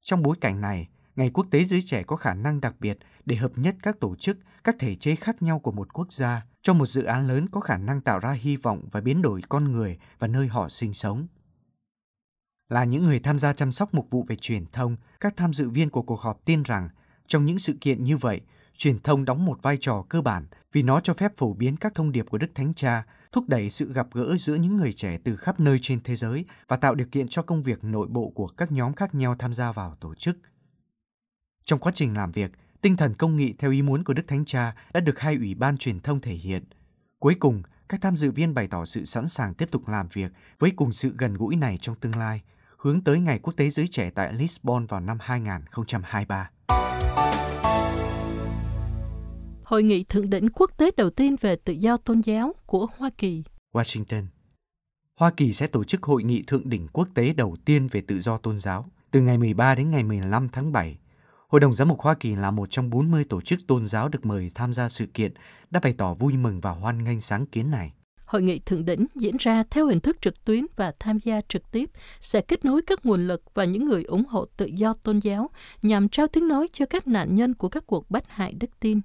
Trong 0.00 0.22
bối 0.22 0.36
cảnh 0.40 0.60
này, 0.60 0.88
Ngày 1.16 1.30
Quốc 1.30 1.46
tế 1.50 1.64
Giới 1.64 1.82
Trẻ 1.82 2.02
có 2.02 2.16
khả 2.16 2.34
năng 2.34 2.60
đặc 2.60 2.74
biệt 2.80 2.98
để 3.24 3.36
hợp 3.36 3.52
nhất 3.56 3.76
các 3.82 4.00
tổ 4.00 4.16
chức, 4.16 4.38
các 4.64 4.76
thể 4.78 4.94
chế 4.94 5.16
khác 5.16 5.42
nhau 5.42 5.58
của 5.58 5.72
một 5.72 5.92
quốc 5.92 6.12
gia 6.12 6.42
cho 6.62 6.74
một 6.74 6.86
dự 6.86 7.02
án 7.02 7.28
lớn 7.28 7.46
có 7.48 7.60
khả 7.60 7.76
năng 7.76 8.00
tạo 8.00 8.18
ra 8.18 8.32
hy 8.32 8.56
vọng 8.56 8.88
và 8.92 9.00
biến 9.00 9.22
đổi 9.22 9.42
con 9.48 9.72
người 9.72 9.98
và 10.18 10.28
nơi 10.28 10.46
họ 10.46 10.68
sinh 10.68 10.92
sống. 10.92 11.26
Là 12.68 12.84
những 12.84 13.04
người 13.04 13.20
tham 13.20 13.38
gia 13.38 13.52
chăm 13.52 13.72
sóc 13.72 13.94
mục 13.94 14.06
vụ 14.10 14.24
về 14.28 14.36
truyền 14.36 14.66
thông, 14.72 14.96
các 15.20 15.36
tham 15.36 15.52
dự 15.52 15.70
viên 15.70 15.90
của 15.90 16.02
cuộc 16.02 16.20
họp 16.20 16.44
tin 16.44 16.62
rằng 16.62 16.88
trong 17.26 17.46
những 17.46 17.58
sự 17.58 17.76
kiện 17.80 18.04
như 18.04 18.16
vậy, 18.16 18.40
truyền 18.76 18.98
thông 18.98 19.24
đóng 19.24 19.44
một 19.44 19.62
vai 19.62 19.76
trò 19.80 20.04
cơ 20.08 20.22
bản 20.22 20.46
vì 20.72 20.82
nó 20.82 21.00
cho 21.00 21.14
phép 21.14 21.32
phổ 21.36 21.54
biến 21.54 21.76
các 21.76 21.94
thông 21.94 22.12
điệp 22.12 22.26
của 22.30 22.38
Đức 22.38 22.50
Thánh 22.54 22.74
Cha, 22.74 23.04
thúc 23.32 23.44
đẩy 23.48 23.70
sự 23.70 23.92
gặp 23.92 24.06
gỡ 24.12 24.36
giữa 24.36 24.54
những 24.54 24.76
người 24.76 24.92
trẻ 24.92 25.18
từ 25.24 25.36
khắp 25.36 25.60
nơi 25.60 25.78
trên 25.82 26.00
thế 26.04 26.16
giới 26.16 26.44
và 26.68 26.76
tạo 26.76 26.94
điều 26.94 27.06
kiện 27.06 27.28
cho 27.28 27.42
công 27.42 27.62
việc 27.62 27.84
nội 27.84 28.06
bộ 28.10 28.32
của 28.34 28.46
các 28.46 28.72
nhóm 28.72 28.94
khác 28.94 29.14
nhau 29.14 29.34
tham 29.38 29.54
gia 29.54 29.72
vào 29.72 29.96
tổ 30.00 30.14
chức. 30.14 30.38
Trong 31.66 31.78
quá 31.78 31.92
trình 31.94 32.16
làm 32.16 32.32
việc, 32.32 32.50
tinh 32.80 32.96
thần 32.96 33.14
công 33.14 33.36
nghị 33.36 33.52
theo 33.52 33.70
ý 33.70 33.82
muốn 33.82 34.04
của 34.04 34.14
Đức 34.14 34.28
Thánh 34.28 34.44
Cha 34.44 34.74
đã 34.92 35.00
được 35.00 35.18
hai 35.18 35.36
ủy 35.36 35.54
ban 35.54 35.76
truyền 35.76 36.00
thông 36.00 36.20
thể 36.20 36.32
hiện. 36.34 36.64
Cuối 37.18 37.34
cùng, 37.40 37.62
các 37.88 38.00
tham 38.00 38.16
dự 38.16 38.30
viên 38.30 38.54
bày 38.54 38.68
tỏ 38.68 38.84
sự 38.84 39.04
sẵn 39.04 39.28
sàng 39.28 39.54
tiếp 39.54 39.70
tục 39.70 39.88
làm 39.88 40.08
việc 40.12 40.32
với 40.58 40.70
cùng 40.76 40.92
sự 40.92 41.14
gần 41.18 41.34
gũi 41.34 41.56
này 41.56 41.78
trong 41.80 41.96
tương 41.96 42.16
lai, 42.16 42.42
hướng 42.78 43.00
tới 43.00 43.20
Ngày 43.20 43.38
Quốc 43.42 43.52
tế 43.56 43.70
Giới 43.70 43.88
Trẻ 43.88 44.10
tại 44.10 44.32
Lisbon 44.32 44.86
vào 44.86 45.00
năm 45.00 45.18
2023. 45.20 46.50
Hội 49.62 49.82
nghị 49.82 50.04
thượng 50.04 50.30
đỉnh 50.30 50.48
quốc 50.50 50.70
tế 50.76 50.90
đầu 50.96 51.10
tiên 51.10 51.36
về 51.40 51.56
tự 51.56 51.72
do 51.72 51.96
tôn 51.96 52.20
giáo 52.20 52.54
của 52.66 52.86
Hoa 52.96 53.10
Kỳ. 53.18 53.42
Washington 53.72 54.26
Hoa 55.16 55.30
Kỳ 55.30 55.52
sẽ 55.52 55.66
tổ 55.66 55.84
chức 55.84 56.02
hội 56.02 56.22
nghị 56.22 56.42
thượng 56.46 56.68
đỉnh 56.68 56.88
quốc 56.92 57.08
tế 57.14 57.32
đầu 57.32 57.56
tiên 57.64 57.88
về 57.90 58.00
tự 58.00 58.20
do 58.20 58.38
tôn 58.38 58.58
giáo 58.58 58.86
từ 59.10 59.20
ngày 59.20 59.38
13 59.38 59.74
đến 59.74 59.90
ngày 59.90 60.04
15 60.04 60.48
tháng 60.48 60.72
7 60.72 60.98
Hội 61.48 61.60
đồng 61.60 61.74
Giám 61.74 61.88
mục 61.88 62.00
Hoa 62.00 62.14
Kỳ 62.14 62.34
là 62.34 62.50
một 62.50 62.70
trong 62.70 62.90
40 62.90 63.24
tổ 63.24 63.40
chức 63.40 63.58
tôn 63.66 63.86
giáo 63.86 64.08
được 64.08 64.26
mời 64.26 64.50
tham 64.54 64.72
gia 64.72 64.88
sự 64.88 65.06
kiện, 65.14 65.32
đã 65.70 65.80
bày 65.80 65.94
tỏ 65.98 66.14
vui 66.14 66.32
mừng 66.32 66.60
và 66.60 66.70
hoan 66.70 67.04
nghênh 67.04 67.20
sáng 67.20 67.46
kiến 67.46 67.70
này. 67.70 67.92
Hội 68.24 68.42
nghị 68.42 68.58
thượng 68.58 68.84
đỉnh 68.84 69.06
diễn 69.14 69.36
ra 69.36 69.64
theo 69.70 69.86
hình 69.86 70.00
thức 70.00 70.16
trực 70.20 70.44
tuyến 70.44 70.66
và 70.76 70.92
tham 70.98 71.18
gia 71.18 71.40
trực 71.48 71.70
tiếp 71.70 71.90
sẽ 72.20 72.40
kết 72.40 72.64
nối 72.64 72.82
các 72.82 73.06
nguồn 73.06 73.26
lực 73.26 73.42
và 73.54 73.64
những 73.64 73.88
người 73.88 74.04
ủng 74.04 74.24
hộ 74.28 74.44
tự 74.56 74.66
do 74.66 74.94
tôn 75.02 75.18
giáo 75.18 75.50
nhằm 75.82 76.08
trao 76.08 76.26
tiếng 76.26 76.48
nói 76.48 76.68
cho 76.72 76.86
các 76.86 77.08
nạn 77.08 77.34
nhân 77.34 77.54
của 77.54 77.68
các 77.68 77.86
cuộc 77.86 78.10
bắt 78.10 78.24
hại 78.28 78.52
đức 78.52 78.70
tin. 78.80 79.00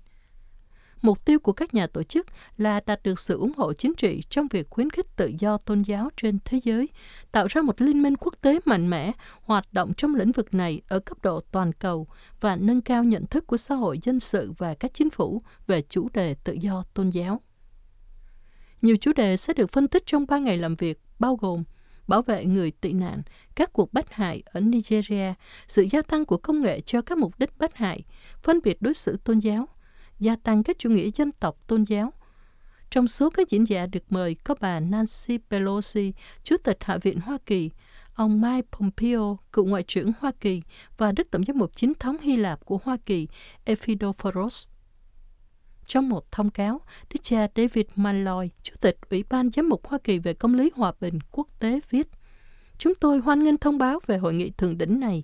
Mục 1.02 1.26
tiêu 1.26 1.40
của 1.40 1.54
các 1.54 1.74
nhà 1.74 1.88
tổ 1.88 2.04
chức 2.04 2.28
là 2.58 2.82
đạt 2.86 3.04
được 3.04 3.20
sự 3.20 3.38
ủng 3.38 3.52
hộ 3.58 3.74
chính 3.74 3.94
trị 3.98 4.22
trong 4.30 4.48
việc 4.48 4.70
khuyến 4.70 4.90
khích 4.90 5.16
tự 5.16 5.32
do 5.40 5.58
tôn 5.58 5.82
giáo 5.82 6.10
trên 6.18 6.38
thế 6.46 6.60
giới, 6.64 6.90
tạo 7.32 7.48
ra 7.48 7.62
một 7.62 7.82
liên 7.82 8.02
minh 8.02 8.16
quốc 8.16 8.34
tế 8.42 8.60
mạnh 8.66 8.90
mẽ, 8.90 9.12
hoạt 9.42 9.74
động 9.74 9.94
trong 9.94 10.16
lĩnh 10.16 10.32
vực 10.32 10.54
này 10.54 10.82
ở 10.88 11.00
cấp 11.00 11.18
độ 11.22 11.42
toàn 11.52 11.74
cầu 11.74 12.08
và 12.40 12.56
nâng 12.56 12.82
cao 12.82 13.04
nhận 13.04 13.26
thức 13.26 13.48
của 13.48 13.58
xã 13.58 13.76
hội 13.76 14.00
dân 14.02 14.20
sự 14.20 14.52
và 14.58 14.74
các 14.74 14.94
chính 14.94 15.10
phủ 15.10 15.42
về 15.68 15.82
chủ 15.82 16.10
đề 16.14 16.36
tự 16.44 16.54
do 16.54 16.84
tôn 16.94 17.10
giáo. 17.10 17.42
Nhiều 18.82 18.96
chủ 19.02 19.14
đề 19.14 19.38
sẽ 19.38 19.54
được 19.54 19.72
phân 19.72 19.88
tích 19.88 20.04
trong 20.06 20.26
3 20.28 20.38
ngày 20.38 20.58
làm 20.58 20.76
việc, 20.76 21.00
bao 21.20 21.36
gồm 21.36 21.64
bảo 22.08 22.22
vệ 22.22 22.46
người 22.46 22.72
tị 22.72 22.94
nạn, 22.94 23.22
các 23.56 23.74
cuộc 23.74 23.94
bắt 23.94 24.14
hại 24.14 24.44
ở 24.46 24.60
Nigeria, 24.60 25.34
sự 25.68 25.86
gia 25.92 26.02
tăng 26.02 26.26
của 26.26 26.38
công 26.38 26.62
nghệ 26.62 26.82
cho 26.82 27.02
các 27.02 27.18
mục 27.18 27.40
đích 27.40 27.58
bắt 27.58 27.76
hại, 27.76 28.04
phân 28.44 28.60
biệt 28.64 28.82
đối 28.82 28.94
xử 28.94 29.18
tôn 29.24 29.40
giáo, 29.40 29.68
gia 30.22 30.36
tăng 30.36 30.64
các 30.64 30.80
chủ 30.80 30.90
nghĩa 30.90 31.10
dân 31.16 31.32
tộc 31.32 31.68
tôn 31.68 31.84
giáo. 31.84 32.14
Trong 32.90 33.08
số 33.08 33.30
các 33.30 33.50
diễn 33.50 33.68
giả 33.68 33.86
được 33.86 34.04
mời 34.10 34.36
có 34.36 34.56
bà 34.60 34.80
Nancy 34.80 35.38
Pelosi, 35.50 36.14
Chủ 36.44 36.58
tịch 36.64 36.78
Hạ 36.82 36.98
viện 36.98 37.20
Hoa 37.20 37.38
Kỳ, 37.46 37.70
ông 38.14 38.42
Mike 38.42 38.68
Pompeo, 38.72 39.40
cựu 39.54 39.66
Ngoại 39.66 39.84
trưởng 39.84 40.12
Hoa 40.20 40.32
Kỳ 40.40 40.62
và 40.98 41.12
Đức 41.12 41.32
Tổng 41.32 41.46
giám 41.46 41.58
mục 41.58 41.76
chính 41.76 41.94
thống 41.94 42.18
Hy 42.22 42.38
Lạp 42.38 42.66
của 42.66 42.80
Hoa 42.84 42.98
Kỳ, 43.06 43.28
Ephidophoros. 43.66 44.70
Trong 45.88 46.10
một 46.10 46.32
thông 46.32 46.50
cáo, 46.50 46.82
Đức 47.14 47.20
cha 47.24 47.48
David 47.56 47.86
Malloy, 47.96 48.50
Chủ 48.64 48.74
tịch 48.82 48.98
Ủy 49.10 49.24
ban 49.30 49.50
Giám 49.50 49.70
mục 49.70 49.88
Hoa 49.88 50.00
Kỳ 50.04 50.20
về 50.20 50.34
Công 50.34 50.54
lý 50.54 50.72
Hòa 50.76 50.94
bình 51.00 51.20
Quốc 51.32 51.48
tế 51.60 51.80
viết, 51.90 52.08
Chúng 52.78 52.96
tôi 52.96 53.20
hoan 53.20 53.44
nghênh 53.44 53.58
thông 53.58 53.78
báo 53.78 54.00
về 54.08 54.18
hội 54.18 54.34
nghị 54.34 54.50
thượng 54.50 54.78
đỉnh 54.78 55.00
này. 55.00 55.24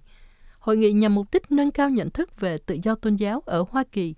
Hội 0.60 0.77
nghị 0.77 0.92
nhằm 0.92 1.16
mục 1.16 1.27
đích 1.32 1.51
nâng 1.51 1.72
cao 1.72 1.89
nhận 1.89 2.10
thức 2.10 2.39
về 2.39 2.58
tự 2.58 2.77
do 2.84 2.96
tôn 2.96 3.16
giáo 3.16 3.44
ở 3.46 3.66
Hoa 3.70 3.84
Kỳ 3.92 4.16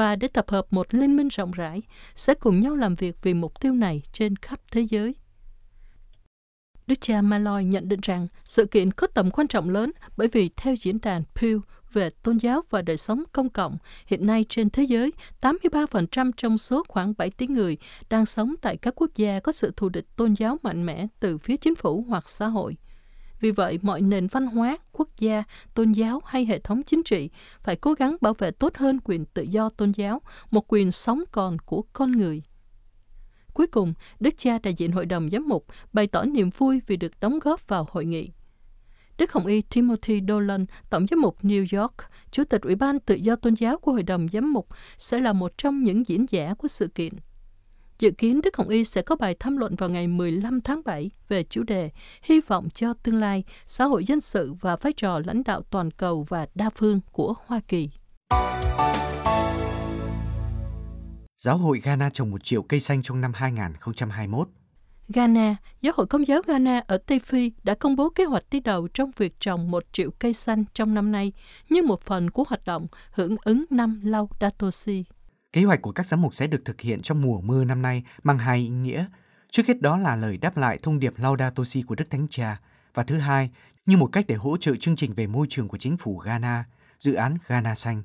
và 0.00 0.16
để 0.16 0.28
tập 0.28 0.50
hợp 0.50 0.66
một 0.70 0.94
liên 0.94 1.16
minh 1.16 1.28
rộng 1.28 1.50
rãi, 1.50 1.82
sẽ 2.14 2.34
cùng 2.34 2.60
nhau 2.60 2.76
làm 2.76 2.94
việc 2.94 3.16
vì 3.22 3.34
mục 3.34 3.60
tiêu 3.60 3.72
này 3.72 4.02
trên 4.12 4.36
khắp 4.36 4.60
thế 4.70 4.80
giới. 4.80 5.14
Đức 6.86 7.00
cha 7.00 7.22
Malloy 7.22 7.64
nhận 7.64 7.88
định 7.88 8.00
rằng 8.02 8.26
sự 8.44 8.66
kiện 8.66 8.90
có 8.90 9.06
tầm 9.06 9.30
quan 9.30 9.48
trọng 9.48 9.68
lớn 9.68 9.92
bởi 10.16 10.28
vì 10.28 10.50
theo 10.56 10.74
diễn 10.74 10.98
đàn 11.02 11.22
Pew 11.34 11.60
về 11.92 12.10
tôn 12.10 12.36
giáo 12.36 12.62
và 12.70 12.82
đời 12.82 12.96
sống 12.96 13.22
công 13.32 13.48
cộng, 13.48 13.78
hiện 14.06 14.26
nay 14.26 14.44
trên 14.48 14.70
thế 14.70 14.82
giới, 14.82 15.12
83% 15.40 16.30
trong 16.36 16.58
số 16.58 16.84
khoảng 16.88 17.14
7 17.18 17.30
tỷ 17.30 17.46
người 17.46 17.76
đang 18.10 18.26
sống 18.26 18.54
tại 18.62 18.76
các 18.76 18.94
quốc 18.96 19.10
gia 19.16 19.40
có 19.40 19.52
sự 19.52 19.72
thù 19.76 19.88
địch 19.88 20.06
tôn 20.16 20.34
giáo 20.34 20.58
mạnh 20.62 20.86
mẽ 20.86 21.06
từ 21.20 21.38
phía 21.38 21.56
chính 21.56 21.74
phủ 21.74 22.04
hoặc 22.08 22.28
xã 22.28 22.46
hội. 22.46 22.76
Vì 23.40 23.50
vậy, 23.50 23.78
mọi 23.82 24.00
nền 24.00 24.26
văn 24.26 24.46
hóa, 24.46 24.78
quốc 24.92 25.08
gia, 25.18 25.44
tôn 25.74 25.92
giáo 25.92 26.20
hay 26.24 26.44
hệ 26.44 26.58
thống 26.58 26.82
chính 26.82 27.02
trị 27.02 27.30
phải 27.62 27.76
cố 27.76 27.94
gắng 27.94 28.16
bảo 28.20 28.34
vệ 28.34 28.50
tốt 28.50 28.76
hơn 28.76 28.98
quyền 29.04 29.24
tự 29.24 29.42
do 29.42 29.68
tôn 29.68 29.92
giáo, 29.92 30.22
một 30.50 30.64
quyền 30.72 30.92
sống 30.92 31.22
còn 31.32 31.58
của 31.58 31.82
con 31.92 32.12
người. 32.12 32.42
Cuối 33.54 33.66
cùng, 33.66 33.94
Đức 34.20 34.34
cha 34.36 34.58
đại 34.58 34.74
diện 34.74 34.92
Hội 34.92 35.06
đồng 35.06 35.30
Giám 35.30 35.48
mục 35.48 35.66
bày 35.92 36.06
tỏ 36.06 36.24
niềm 36.24 36.50
vui 36.50 36.80
vì 36.86 36.96
được 36.96 37.12
đóng 37.20 37.38
góp 37.38 37.68
vào 37.68 37.86
hội 37.90 38.04
nghị. 38.04 38.30
Đức 39.18 39.32
Hồng 39.32 39.46
Y 39.46 39.62
Timothy 39.62 40.20
Dolan, 40.28 40.66
Tổng 40.90 41.06
giám 41.06 41.20
mục 41.20 41.36
New 41.42 41.80
York, 41.80 41.94
Chủ 42.30 42.44
tịch 42.44 42.62
Ủy 42.62 42.74
ban 42.74 43.00
Tự 43.00 43.14
do 43.14 43.36
Tôn 43.36 43.54
giáo 43.54 43.78
của 43.78 43.92
Hội 43.92 44.02
đồng 44.02 44.28
Giám 44.28 44.52
mục, 44.52 44.68
sẽ 44.98 45.20
là 45.20 45.32
một 45.32 45.58
trong 45.58 45.82
những 45.82 46.06
diễn 46.06 46.26
giả 46.30 46.54
của 46.54 46.68
sự 46.68 46.88
kiện. 46.88 47.12
Dự 48.00 48.10
kiến 48.10 48.40
Đức 48.42 48.56
Hồng 48.56 48.68
Y 48.68 48.84
sẽ 48.84 49.02
có 49.02 49.16
bài 49.16 49.36
tham 49.40 49.56
luận 49.56 49.76
vào 49.76 49.90
ngày 49.90 50.06
15 50.06 50.60
tháng 50.60 50.80
7 50.84 51.10
về 51.28 51.42
chủ 51.42 51.62
đề 51.62 51.90
Hy 52.22 52.40
vọng 52.40 52.68
cho 52.74 52.94
tương 52.94 53.20
lai, 53.20 53.44
xã 53.66 53.84
hội 53.84 54.04
dân 54.04 54.20
sự 54.20 54.52
và 54.60 54.76
vai 54.76 54.92
trò 54.92 55.20
lãnh 55.24 55.44
đạo 55.44 55.62
toàn 55.70 55.90
cầu 55.90 56.26
và 56.28 56.46
đa 56.54 56.70
phương 56.70 57.00
của 57.12 57.34
Hoa 57.46 57.60
Kỳ. 57.68 57.90
Giáo 61.36 61.58
hội 61.58 61.80
Ghana 61.84 62.10
trồng 62.10 62.30
một 62.30 62.44
triệu 62.44 62.62
cây 62.62 62.80
xanh 62.80 63.02
trong 63.02 63.20
năm 63.20 63.32
2021. 63.34 64.48
Ghana, 65.08 65.56
Giáo 65.80 65.92
hội 65.96 66.06
Công 66.06 66.26
giáo 66.26 66.42
Ghana 66.46 66.82
ở 66.86 66.98
Tây 66.98 67.18
Phi 67.18 67.52
đã 67.62 67.74
công 67.74 67.96
bố 67.96 68.08
kế 68.10 68.24
hoạch 68.24 68.44
đi 68.50 68.60
đầu 68.60 68.88
trong 68.88 69.10
việc 69.16 69.40
trồng 69.40 69.70
một 69.70 69.84
triệu 69.92 70.10
cây 70.18 70.32
xanh 70.32 70.64
trong 70.74 70.94
năm 70.94 71.12
nay 71.12 71.32
như 71.68 71.82
một 71.82 72.00
phần 72.00 72.30
của 72.30 72.44
hoạt 72.48 72.64
động 72.64 72.86
hưởng 73.12 73.36
ứng 73.44 73.64
năm 73.70 74.00
Laudato 74.04 74.70
Si. 74.70 75.04
Kế 75.52 75.64
hoạch 75.64 75.82
của 75.82 75.92
các 75.92 76.06
giám 76.06 76.22
mục 76.22 76.34
sẽ 76.34 76.46
được 76.46 76.64
thực 76.64 76.80
hiện 76.80 77.00
trong 77.00 77.22
mùa 77.22 77.40
mưa 77.40 77.64
năm 77.64 77.82
nay 77.82 78.04
mang 78.22 78.38
hai 78.38 78.58
ý 78.58 78.68
nghĩa. 78.68 79.04
Trước 79.50 79.66
hết 79.66 79.80
đó 79.80 79.96
là 79.96 80.16
lời 80.16 80.36
đáp 80.36 80.56
lại 80.56 80.78
thông 80.82 80.98
điệp 80.98 81.14
Laudato 81.16 81.64
Si 81.64 81.82
của 81.82 81.94
Đức 81.94 82.10
Thánh 82.10 82.26
Cha 82.30 82.60
và 82.94 83.02
thứ 83.02 83.18
hai, 83.18 83.50
như 83.86 83.96
một 83.96 84.06
cách 84.12 84.24
để 84.28 84.34
hỗ 84.34 84.56
trợ 84.56 84.76
chương 84.76 84.96
trình 84.96 85.14
về 85.14 85.26
môi 85.26 85.46
trường 85.50 85.68
của 85.68 85.78
chính 85.78 85.96
phủ 85.96 86.18
Ghana, 86.18 86.64
dự 86.98 87.14
án 87.14 87.36
Ghana 87.48 87.74
Xanh. 87.74 88.02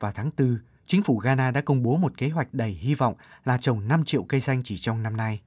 Vào 0.00 0.12
tháng 0.12 0.30
4, 0.38 0.58
chính 0.84 1.02
phủ 1.02 1.18
Ghana 1.18 1.50
đã 1.50 1.60
công 1.60 1.82
bố 1.82 1.96
một 1.96 2.16
kế 2.16 2.28
hoạch 2.28 2.54
đầy 2.54 2.70
hy 2.70 2.94
vọng 2.94 3.14
là 3.44 3.58
trồng 3.58 3.88
5 3.88 4.04
triệu 4.04 4.22
cây 4.22 4.40
xanh 4.40 4.62
chỉ 4.62 4.78
trong 4.78 5.02
năm 5.02 5.16
nay. 5.16 5.40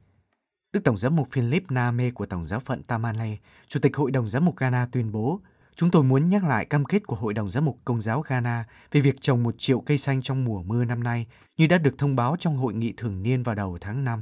Đức 0.73 0.83
Tổng 0.83 0.97
giám 0.97 1.15
mục 1.15 1.27
Philip 1.31 1.71
Name 1.71 2.11
của 2.11 2.25
Tổng 2.25 2.45
giáo 2.45 2.59
phận 2.59 2.83
Tamale, 2.83 3.37
Chủ 3.67 3.79
tịch 3.79 3.95
Hội 3.95 4.11
đồng 4.11 4.29
giám 4.29 4.45
mục 4.45 4.57
Ghana 4.57 4.87
tuyên 4.91 5.11
bố 5.11 5.41
Chúng 5.77 5.91
tôi 5.91 6.03
muốn 6.03 6.29
nhắc 6.29 6.43
lại 6.43 6.65
cam 6.65 6.85
kết 6.85 7.07
của 7.07 7.15
Hội 7.15 7.33
đồng 7.33 7.49
Giám 7.49 7.65
mục 7.65 7.79
Công 7.85 8.01
giáo 8.01 8.21
Ghana 8.21 8.65
về 8.91 9.01
việc 9.01 9.21
trồng 9.21 9.43
một 9.43 9.55
triệu 9.57 9.81
cây 9.81 9.97
xanh 9.97 10.21
trong 10.21 10.45
mùa 10.45 10.63
mưa 10.63 10.85
năm 10.85 11.03
nay 11.03 11.27
như 11.57 11.67
đã 11.67 11.77
được 11.77 11.97
thông 11.97 12.15
báo 12.15 12.35
trong 12.39 12.57
hội 12.57 12.73
nghị 12.73 12.93
thường 12.97 13.23
niên 13.23 13.43
vào 13.43 13.55
đầu 13.55 13.77
tháng 13.81 14.03
5. 14.03 14.21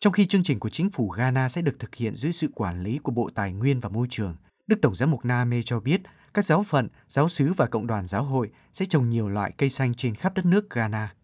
Trong 0.00 0.12
khi 0.12 0.26
chương 0.26 0.42
trình 0.42 0.60
của 0.60 0.68
chính 0.68 0.90
phủ 0.90 1.08
Ghana 1.08 1.48
sẽ 1.48 1.62
được 1.62 1.78
thực 1.78 1.94
hiện 1.94 2.16
dưới 2.16 2.32
sự 2.32 2.48
quản 2.54 2.82
lý 2.82 2.98
của 2.98 3.12
Bộ 3.12 3.28
Tài 3.34 3.52
nguyên 3.52 3.80
và 3.80 3.88
Môi 3.88 4.06
trường, 4.10 4.36
Đức 4.66 4.78
Tổng 4.82 4.94
giám 4.94 5.10
mục 5.10 5.24
Name 5.24 5.62
cho 5.62 5.80
biết 5.80 6.00
các 6.34 6.44
giáo 6.44 6.62
phận, 6.62 6.88
giáo 7.08 7.28
sứ 7.28 7.52
và 7.52 7.66
cộng 7.66 7.86
đoàn 7.86 8.04
giáo 8.06 8.24
hội 8.24 8.50
sẽ 8.72 8.84
trồng 8.84 9.10
nhiều 9.10 9.28
loại 9.28 9.52
cây 9.58 9.70
xanh 9.70 9.94
trên 9.94 10.14
khắp 10.14 10.34
đất 10.34 10.46
nước 10.46 10.70
Ghana. 10.70 11.14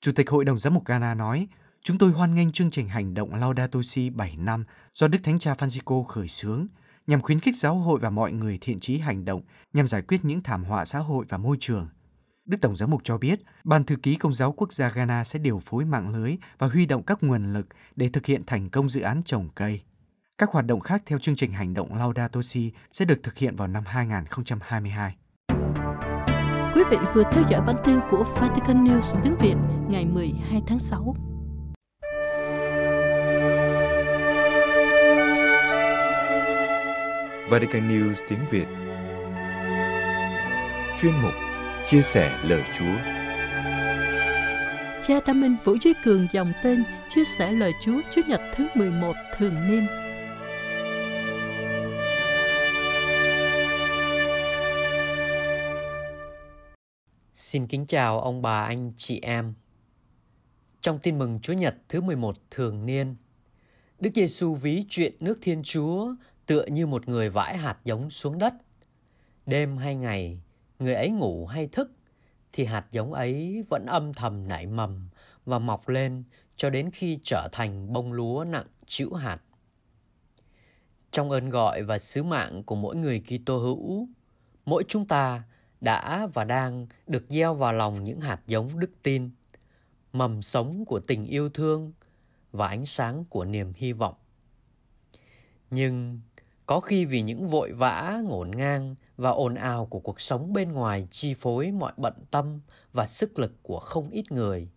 Chủ 0.00 0.12
tịch 0.12 0.30
Hội 0.30 0.44
đồng 0.44 0.58
Giám 0.58 0.74
mục 0.74 0.84
Ghana 0.86 1.14
nói, 1.14 1.48
Chúng 1.82 1.98
tôi 1.98 2.10
hoan 2.10 2.34
nghênh 2.34 2.52
chương 2.52 2.70
trình 2.70 2.88
hành 2.88 3.14
động 3.14 3.34
Laudato 3.34 3.80
Si 3.82 4.10
7 4.10 4.36
năm 4.36 4.64
do 4.94 5.08
Đức 5.08 5.18
Thánh 5.22 5.38
Cha 5.38 5.54
Francisco 5.54 6.04
khởi 6.04 6.28
xướng 6.28 6.66
nhằm 7.06 7.22
khuyến 7.22 7.40
khích 7.40 7.56
giáo 7.56 7.74
hội 7.74 8.00
và 8.00 8.10
mọi 8.10 8.32
người 8.32 8.58
thiện 8.60 8.80
trí 8.80 8.98
hành 8.98 9.24
động 9.24 9.42
nhằm 9.72 9.86
giải 9.86 10.02
quyết 10.02 10.24
những 10.24 10.42
thảm 10.42 10.64
họa 10.64 10.84
xã 10.84 10.98
hội 10.98 11.24
và 11.28 11.38
môi 11.38 11.56
trường. 11.60 11.88
Đức 12.44 12.56
Tổng 12.60 12.76
giám 12.76 12.90
mục 12.90 13.00
cho 13.04 13.18
biết, 13.18 13.40
Ban 13.64 13.84
thư 13.84 13.96
ký 13.96 14.16
Công 14.16 14.34
giáo 14.34 14.52
quốc 14.52 14.72
gia 14.72 14.90
Ghana 14.90 15.24
sẽ 15.24 15.38
điều 15.38 15.58
phối 15.58 15.84
mạng 15.84 16.08
lưới 16.08 16.36
và 16.58 16.66
huy 16.66 16.86
động 16.86 17.02
các 17.02 17.22
nguồn 17.22 17.52
lực 17.52 17.66
để 17.96 18.08
thực 18.08 18.26
hiện 18.26 18.42
thành 18.46 18.70
công 18.70 18.88
dự 18.88 19.00
án 19.00 19.22
trồng 19.22 19.48
cây. 19.54 19.80
Các 20.38 20.50
hoạt 20.50 20.66
động 20.66 20.80
khác 20.80 21.02
theo 21.06 21.18
chương 21.18 21.36
trình 21.36 21.52
hành 21.52 21.74
động 21.74 21.94
Laudato 21.94 22.42
Si 22.42 22.72
sẽ 22.90 23.04
được 23.04 23.22
thực 23.22 23.38
hiện 23.38 23.56
vào 23.56 23.68
năm 23.68 23.84
2022. 23.86 25.16
Quý 26.74 26.82
vị 26.90 26.96
vừa 27.14 27.22
theo 27.32 27.44
dõi 27.50 27.60
bản 27.66 27.76
tin 27.84 27.98
của 28.10 28.24
Vatican 28.36 28.84
News 28.84 29.20
tiếng 29.24 29.36
Việt 29.40 29.56
ngày 29.88 30.04
12 30.04 30.62
tháng 30.66 30.78
6. 30.78 31.33
Vatican 37.54 37.88
News 37.88 38.14
tiếng 38.28 38.38
Việt. 38.50 38.66
Chuyên 41.00 41.12
mục 41.22 41.32
Chia 41.84 42.02
sẻ 42.02 42.38
lời 42.44 42.62
Chúa. 42.78 42.96
Cha 45.02 45.14
Đa 45.26 45.32
Minh 45.32 45.56
Vũ 45.64 45.76
Duy 45.84 45.92
Cường 46.04 46.26
dòng 46.32 46.52
tên 46.62 46.84
Chia 47.08 47.24
sẻ 47.24 47.52
lời 47.52 47.72
Chúa 47.80 48.00
Chúa 48.10 48.22
Nhật 48.28 48.40
thứ 48.54 48.66
11 48.74 49.14
thường 49.36 49.54
niên. 49.68 49.86
Xin 57.34 57.66
kính 57.66 57.86
chào 57.86 58.20
ông 58.20 58.42
bà 58.42 58.64
anh 58.64 58.92
chị 58.96 59.20
em. 59.22 59.54
Trong 60.80 60.98
tin 60.98 61.18
mừng 61.18 61.40
Chúa 61.42 61.52
Nhật 61.52 61.76
thứ 61.88 62.00
11 62.00 62.36
thường 62.50 62.86
niên, 62.86 63.16
Đức 64.00 64.10
Giêsu 64.14 64.54
ví 64.54 64.84
chuyện 64.88 65.12
nước 65.20 65.38
Thiên 65.42 65.62
Chúa 65.62 66.14
tựa 66.46 66.66
như 66.66 66.86
một 66.86 67.08
người 67.08 67.30
vãi 67.30 67.56
hạt 67.56 67.78
giống 67.84 68.10
xuống 68.10 68.38
đất. 68.38 68.54
Đêm 69.46 69.76
hay 69.76 69.94
ngày, 69.94 70.40
người 70.78 70.94
ấy 70.94 71.10
ngủ 71.10 71.46
hay 71.46 71.66
thức, 71.66 71.90
thì 72.52 72.64
hạt 72.64 72.86
giống 72.90 73.12
ấy 73.12 73.64
vẫn 73.68 73.86
âm 73.86 74.14
thầm 74.14 74.48
nảy 74.48 74.66
mầm 74.66 75.08
và 75.44 75.58
mọc 75.58 75.88
lên 75.88 76.24
cho 76.56 76.70
đến 76.70 76.90
khi 76.90 77.18
trở 77.22 77.48
thành 77.52 77.92
bông 77.92 78.12
lúa 78.12 78.44
nặng 78.44 78.66
chịu 78.86 79.12
hạt. 79.12 79.42
Trong 81.10 81.30
ơn 81.30 81.50
gọi 81.50 81.82
và 81.82 81.98
sứ 81.98 82.22
mạng 82.22 82.62
của 82.62 82.74
mỗi 82.74 82.96
người 82.96 83.22
Kitô 83.26 83.58
hữu, 83.58 84.08
mỗi 84.66 84.84
chúng 84.88 85.06
ta 85.06 85.42
đã 85.80 86.26
và 86.34 86.44
đang 86.44 86.86
được 87.06 87.24
gieo 87.28 87.54
vào 87.54 87.72
lòng 87.72 88.04
những 88.04 88.20
hạt 88.20 88.40
giống 88.46 88.80
đức 88.80 88.90
tin, 89.02 89.30
mầm 90.12 90.42
sống 90.42 90.84
của 90.84 91.00
tình 91.00 91.26
yêu 91.26 91.48
thương 91.48 91.92
và 92.52 92.68
ánh 92.68 92.86
sáng 92.86 93.24
của 93.24 93.44
niềm 93.44 93.72
hy 93.76 93.92
vọng. 93.92 94.14
Nhưng 95.70 96.20
có 96.66 96.80
khi 96.80 97.04
vì 97.04 97.22
những 97.22 97.48
vội 97.48 97.72
vã, 97.72 98.20
ngổn 98.24 98.50
ngang 98.50 98.94
và 99.16 99.30
ồn 99.30 99.54
ào 99.54 99.86
của 99.86 100.00
cuộc 100.00 100.20
sống 100.20 100.52
bên 100.52 100.72
ngoài 100.72 101.08
chi 101.10 101.34
phối 101.34 101.70
mọi 101.70 101.92
bận 101.96 102.14
tâm 102.30 102.60
và 102.92 103.06
sức 103.06 103.38
lực 103.38 103.52
của 103.62 103.78
không 103.78 104.10
ít 104.10 104.32
người, 104.32 104.68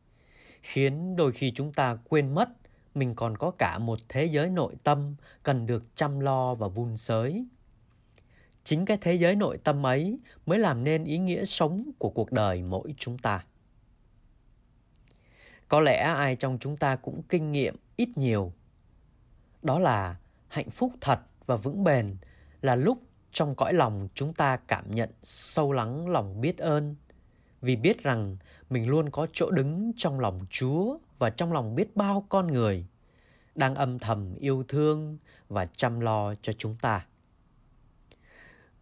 khiến 0.62 1.16
đôi 1.16 1.32
khi 1.32 1.52
chúng 1.56 1.74
ta 1.74 1.98
quên 2.10 2.34
mất 2.36 2.50
mình 2.98 3.16
còn 3.16 3.38
có 3.38 3.52
cả 3.52 3.80
một 3.80 4.00
thế 4.10 4.26
giới 4.26 4.50
nội 4.50 4.76
tâm 4.84 5.16
cần 5.44 5.66
được 5.66 5.96
chăm 5.96 6.20
lo 6.20 6.56
và 6.56 6.68
vun 6.68 6.98
sới. 6.98 7.46
Chính 8.64 8.86
cái 8.86 8.98
thế 9.02 9.14
giới 9.14 9.36
nội 9.36 9.58
tâm 9.64 9.86
ấy 9.86 10.20
mới 10.46 10.60
làm 10.60 10.84
nên 10.84 11.04
ý 11.04 11.18
nghĩa 11.18 11.46
sống 11.46 11.92
của 11.98 12.10
cuộc 12.10 12.32
đời 12.32 12.64
mỗi 12.64 12.94
chúng 12.98 13.18
ta. 13.18 13.46
Có 15.68 15.80
lẽ 15.80 15.98
ai 15.98 16.36
trong 16.36 16.58
chúng 16.60 16.78
ta 16.78 16.96
cũng 16.96 17.22
kinh 17.30 17.52
nghiệm 17.52 17.76
ít 17.96 18.10
nhiều. 18.16 18.54
Đó 19.62 19.80
là 19.80 20.16
hạnh 20.48 20.70
phúc 20.70 20.94
thật 21.02 21.20
và 21.48 21.56
vững 21.56 21.84
bền 21.84 22.16
là 22.62 22.76
lúc 22.76 23.02
trong 23.32 23.56
cõi 23.56 23.74
lòng 23.74 24.08
chúng 24.14 24.34
ta 24.34 24.58
cảm 24.58 24.92
nhận 24.92 25.10
sâu 25.24 25.72
lắng 25.72 26.10
lòng 26.10 26.42
biết 26.42 26.58
ơn. 26.58 26.96
Vì 27.62 27.76
biết 27.76 28.04
rằng 28.04 28.38
mình 28.70 28.90
luôn 28.90 29.10
có 29.10 29.28
chỗ 29.34 29.52
đứng 29.52 29.92
trong 29.98 30.20
lòng 30.20 30.40
chúa 30.50 30.98
và 31.18 31.30
trong 31.30 31.54
lòng 31.54 31.76
biết 31.76 31.96
bao 31.96 32.26
con 32.30 32.48
người 32.48 32.86
đang 33.56 33.76
âm 33.76 34.00
thầm 34.00 34.36
yêu 34.36 34.64
thương 34.68 35.18
và 35.50 35.66
chăm 35.66 36.00
lo 36.00 36.36
cho 36.42 36.54
chúng 36.54 36.76
ta. 36.82 37.06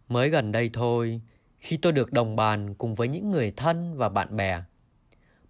Mới 0.08 0.30
gần 0.30 0.52
đây 0.52 0.70
thôi, 0.72 1.20
khi 1.58 1.76
tôi 1.76 1.92
được 1.92 2.12
đồng 2.12 2.36
bàn 2.36 2.74
cùng 2.74 2.94
với 2.94 3.08
những 3.08 3.30
người 3.30 3.52
thân 3.56 3.96
và 3.96 4.08
bạn 4.08 4.36
bè, 4.36 4.62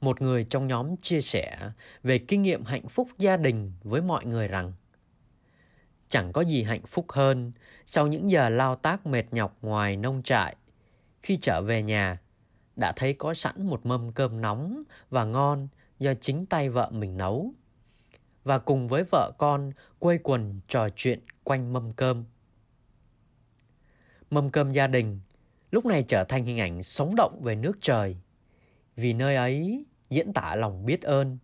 một 0.01 0.23
người 0.23 0.45
trong 0.45 0.67
nhóm 0.67 0.97
chia 0.97 1.21
sẻ 1.21 1.59
về 2.03 2.19
kinh 2.19 2.43
nghiệm 2.43 2.65
hạnh 2.65 2.89
phúc 2.89 3.09
gia 3.19 3.37
đình 3.37 3.73
với 3.83 4.03
mọi 4.03 4.25
người 4.25 4.49
rằng 4.49 4.73
chẳng 6.17 6.33
có 6.33 6.41
gì 6.41 6.63
hạnh 6.63 6.87
phúc 6.87 7.13
hơn 7.13 7.53
sau 7.87 8.07
những 8.07 8.31
giờ 8.31 8.49
lao 8.49 8.77
tác 8.77 9.07
mệt 9.07 9.25
nhọc 9.31 9.59
ngoài 9.63 9.97
nông 9.97 10.23
trại. 10.23 10.57
Khi 11.23 11.37
trở 11.37 11.63
về 11.63 11.83
nhà, 11.83 12.21
đã 12.77 12.93
thấy 12.97 13.13
có 13.13 13.35
sẵn 13.35 13.67
một 13.67 13.87
mâm 13.87 14.13
cơm 14.13 14.41
nóng 14.41 14.83
và 15.11 15.25
ngon 15.25 15.69
do 15.99 16.15
chính 16.15 16.47
tay 16.47 16.69
vợ 16.69 16.91
mình 16.93 17.17
nấu. 17.17 17.53
Và 18.45 18.59
cùng 18.59 18.89
với 18.89 19.05
vợ 19.11 19.33
con 19.39 19.73
quây 19.99 20.19
quần 20.23 20.61
trò 20.69 20.89
chuyện 20.89 21.21
quanh 21.45 21.73
mâm 21.73 21.93
cơm. 21.93 22.25
Mâm 24.31 24.51
cơm 24.51 24.73
gia 24.73 24.87
đình 24.87 25.21
lúc 25.71 25.87
này 25.87 26.03
trở 26.03 26.25
thành 26.25 26.45
hình 26.45 26.61
ảnh 26.61 26.83
sống 26.83 27.15
động 27.17 27.41
về 27.43 27.55
nước 27.55 27.79
trời. 27.81 28.17
Vì 28.97 29.13
nơi 29.13 29.37
ấy 29.37 29.85
diễn 30.11 30.33
tả 30.33 30.55
lòng 30.57 30.87
biết 30.87 31.03
ơn, 31.03 31.39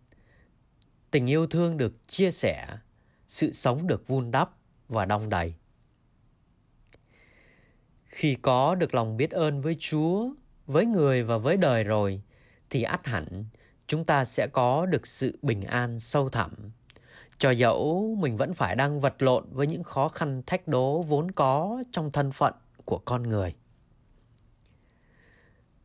tình 1.11 1.29
yêu 1.29 1.47
thương 1.47 1.77
được 1.77 2.07
chia 2.07 2.31
sẻ, 2.31 2.67
sự 3.27 3.51
sống 3.51 3.87
được 3.87 4.07
vun 4.07 4.31
đắp 4.31 4.62
và 4.93 5.05
đong 5.05 5.29
đầy. 5.29 5.53
Khi 8.05 8.35
có 8.41 8.75
được 8.75 8.95
lòng 8.95 9.17
biết 9.17 9.31
ơn 9.31 9.61
với 9.61 9.75
chúa, 9.79 10.29
với 10.65 10.85
người 10.85 11.23
và 11.23 11.37
với 11.37 11.57
đời 11.57 11.83
rồi, 11.83 12.21
thì 12.69 12.83
ắt 12.83 13.07
hẳn, 13.07 13.45
chúng 13.87 14.05
ta 14.05 14.25
sẽ 14.25 14.47
có 14.53 14.85
được 14.85 15.07
sự 15.07 15.39
bình 15.41 15.61
an 15.61 15.99
sâu 15.99 16.29
thẳm. 16.29 16.51
Cho 17.37 17.51
dẫu 17.51 18.15
mình 18.19 18.37
vẫn 18.37 18.53
phải 18.53 18.75
đang 18.75 18.99
vật 18.99 19.21
lộn 19.21 19.45
với 19.51 19.67
những 19.67 19.83
khó 19.83 20.07
khăn, 20.07 20.41
thách 20.45 20.67
đố 20.67 21.01
vốn 21.01 21.31
có 21.31 21.83
trong 21.91 22.11
thân 22.11 22.31
phận 22.31 22.53
của 22.85 22.97
con 22.97 23.23
người. 23.23 23.55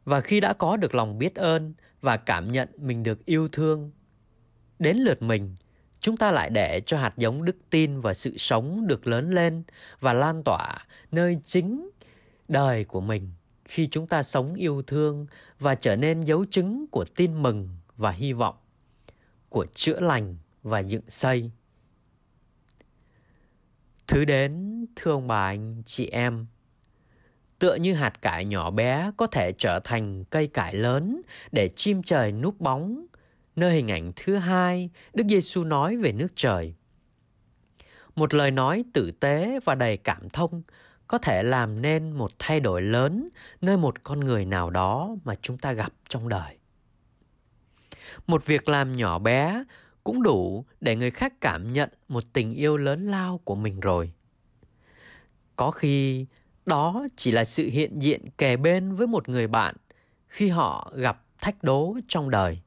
Và 0.04 0.20
khi 0.20 0.40
đã 0.40 0.52
có 0.52 0.76
được 0.76 0.94
lòng 0.94 1.18
biết 1.18 1.34
ơn 1.34 1.74
và 2.00 2.16
cảm 2.16 2.52
nhận 2.52 2.68
mình 2.76 3.02
được 3.02 3.24
yêu 3.24 3.48
thương, 3.48 3.90
đến 4.78 4.96
lượt 4.96 5.22
mình 5.22 5.54
chúng 6.00 6.16
ta 6.16 6.30
lại 6.30 6.50
để 6.50 6.80
cho 6.86 6.98
hạt 6.98 7.14
giống 7.16 7.44
đức 7.44 7.56
tin 7.70 8.00
và 8.00 8.14
sự 8.14 8.36
sống 8.36 8.86
được 8.86 9.06
lớn 9.06 9.30
lên 9.30 9.62
và 10.00 10.12
lan 10.12 10.42
tỏa 10.44 10.86
nơi 11.12 11.38
chính 11.44 11.90
đời 12.48 12.84
của 12.84 13.00
mình 13.00 13.30
khi 13.64 13.86
chúng 13.86 14.06
ta 14.06 14.22
sống 14.22 14.54
yêu 14.54 14.82
thương 14.82 15.26
và 15.58 15.74
trở 15.74 15.96
nên 15.96 16.20
dấu 16.20 16.44
chứng 16.50 16.86
của 16.90 17.04
tin 17.04 17.42
mừng 17.42 17.68
và 17.96 18.10
hy 18.10 18.32
vọng, 18.32 18.56
của 19.48 19.66
chữa 19.74 20.00
lành 20.00 20.36
và 20.62 20.78
dựng 20.78 21.02
xây 21.08 21.50
thứ 24.08 24.24
đến, 24.24 24.86
thưa 24.96 25.10
ông 25.12 25.26
bà 25.26 25.46
anh, 25.46 25.82
chị 25.86 26.06
em, 26.06 26.46
tựa 27.58 27.74
như 27.74 27.94
hạt 27.94 28.22
cải 28.22 28.44
nhỏ 28.44 28.70
bé 28.70 29.10
có 29.16 29.26
thể 29.26 29.52
trở 29.58 29.80
thành 29.84 30.24
cây 30.24 30.46
cải 30.46 30.74
lớn 30.74 31.22
để 31.52 31.68
chim 31.76 32.02
trời 32.02 32.32
núp 32.32 32.60
bóng. 32.60 33.06
Nơi 33.58 33.72
hình 33.72 33.90
ảnh 33.90 34.12
thứ 34.16 34.36
hai, 34.36 34.90
Đức 35.14 35.24
Giêsu 35.28 35.64
nói 35.64 35.96
về 35.96 36.12
nước 36.12 36.28
trời. 36.34 36.74
Một 38.16 38.34
lời 38.34 38.50
nói 38.50 38.84
tử 38.92 39.10
tế 39.10 39.60
và 39.64 39.74
đầy 39.74 39.96
cảm 39.96 40.28
thông 40.28 40.62
có 41.06 41.18
thể 41.18 41.42
làm 41.42 41.82
nên 41.82 42.12
một 42.12 42.32
thay 42.38 42.60
đổi 42.60 42.82
lớn 42.82 43.28
nơi 43.60 43.76
một 43.76 44.02
con 44.02 44.20
người 44.20 44.44
nào 44.44 44.70
đó 44.70 45.16
mà 45.24 45.34
chúng 45.34 45.58
ta 45.58 45.72
gặp 45.72 45.92
trong 46.08 46.28
đời. 46.28 46.58
Một 48.26 48.46
việc 48.46 48.68
làm 48.68 48.92
nhỏ 48.92 49.18
bé 49.18 49.64
cũng 50.04 50.22
đủ 50.22 50.64
để 50.80 50.96
người 50.96 51.10
khác 51.10 51.32
cảm 51.40 51.72
nhận 51.72 51.90
một 52.08 52.24
tình 52.32 52.54
yêu 52.54 52.76
lớn 52.76 53.06
lao 53.06 53.40
của 53.44 53.54
mình 53.54 53.80
rồi. 53.80 54.12
Có 55.56 55.70
khi 55.70 56.26
đó 56.66 57.06
chỉ 57.16 57.30
là 57.30 57.44
sự 57.44 57.66
hiện 57.66 58.02
diện 58.02 58.30
kề 58.38 58.56
bên 58.56 58.94
với 58.94 59.06
một 59.06 59.28
người 59.28 59.46
bạn 59.46 59.74
khi 60.28 60.48
họ 60.48 60.92
gặp 60.96 61.24
thách 61.40 61.62
đố 61.62 61.96
trong 62.08 62.30
đời 62.30 62.60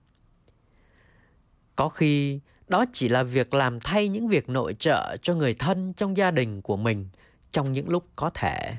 có 1.81 1.89
khi 1.89 2.39
đó 2.67 2.85
chỉ 2.93 3.09
là 3.09 3.23
việc 3.23 3.53
làm 3.53 3.79
thay 3.79 4.07
những 4.07 4.27
việc 4.27 4.49
nội 4.49 4.75
trợ 4.79 5.17
cho 5.21 5.35
người 5.35 5.53
thân 5.53 5.93
trong 5.93 6.17
gia 6.17 6.31
đình 6.31 6.61
của 6.61 6.77
mình 6.77 7.09
trong 7.51 7.71
những 7.71 7.89
lúc 7.89 8.05
có 8.15 8.29
thể. 8.29 8.75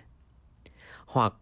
Hoặc 1.06 1.34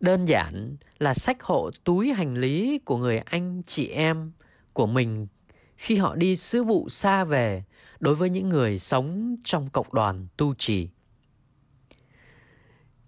đơn 0.00 0.24
giản 0.24 0.76
là 0.98 1.14
sách 1.14 1.42
hộ 1.42 1.70
túi 1.84 2.12
hành 2.12 2.34
lý 2.34 2.78
của 2.78 2.96
người 2.96 3.18
anh 3.18 3.62
chị 3.66 3.88
em 3.88 4.32
của 4.72 4.86
mình 4.86 5.26
khi 5.76 5.96
họ 5.96 6.14
đi 6.14 6.36
sứ 6.36 6.64
vụ 6.64 6.88
xa 6.88 7.24
về 7.24 7.64
đối 8.00 8.14
với 8.14 8.30
những 8.30 8.48
người 8.48 8.78
sống 8.78 9.36
trong 9.44 9.70
cộng 9.70 9.94
đoàn 9.94 10.26
tu 10.36 10.54
trì. 10.54 10.88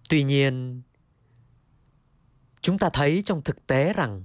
Tuy 0.09 0.23
nhiên, 0.23 0.83
chúng 2.61 2.79
ta 2.79 2.91
thấy 2.93 3.23
trong 3.25 3.43
thực 3.43 3.67
tế 3.67 3.93
rằng 3.93 4.25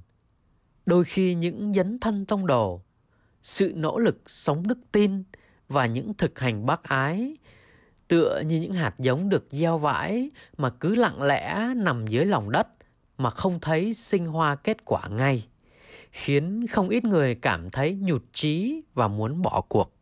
đôi 0.85 1.03
khi 1.03 1.35
những 1.35 1.73
dấn 1.73 1.99
thân 1.99 2.25
tông 2.25 2.47
đồ 2.47 2.84
sự 3.45 3.73
nỗ 3.75 3.99
lực 3.99 4.21
sống 4.25 4.67
đức 4.67 4.77
tin 4.91 5.23
và 5.69 5.85
những 5.85 6.13
thực 6.13 6.39
hành 6.39 6.65
bác 6.65 6.83
ái, 6.83 7.37
tựa 8.07 8.41
như 8.45 8.59
những 8.59 8.73
hạt 8.73 8.93
giống 8.97 9.29
được 9.29 9.47
gieo 9.51 9.77
vãi 9.77 10.29
mà 10.57 10.69
cứ 10.69 10.95
lặng 10.95 11.21
lẽ 11.21 11.73
nằm 11.75 12.07
dưới 12.07 12.25
lòng 12.25 12.51
đất 12.51 12.67
mà 13.17 13.29
không 13.29 13.59
thấy 13.59 13.93
sinh 13.93 14.25
hoa 14.25 14.55
kết 14.55 14.85
quả 14.85 15.07
ngay, 15.07 15.47
khiến 16.11 16.67
không 16.67 16.89
ít 16.89 17.03
người 17.03 17.35
cảm 17.35 17.69
thấy 17.69 17.97
nhụt 18.01 18.23
chí 18.33 18.81
và 18.93 19.07
muốn 19.07 19.41
bỏ 19.41 19.61
cuộc. 19.61 19.93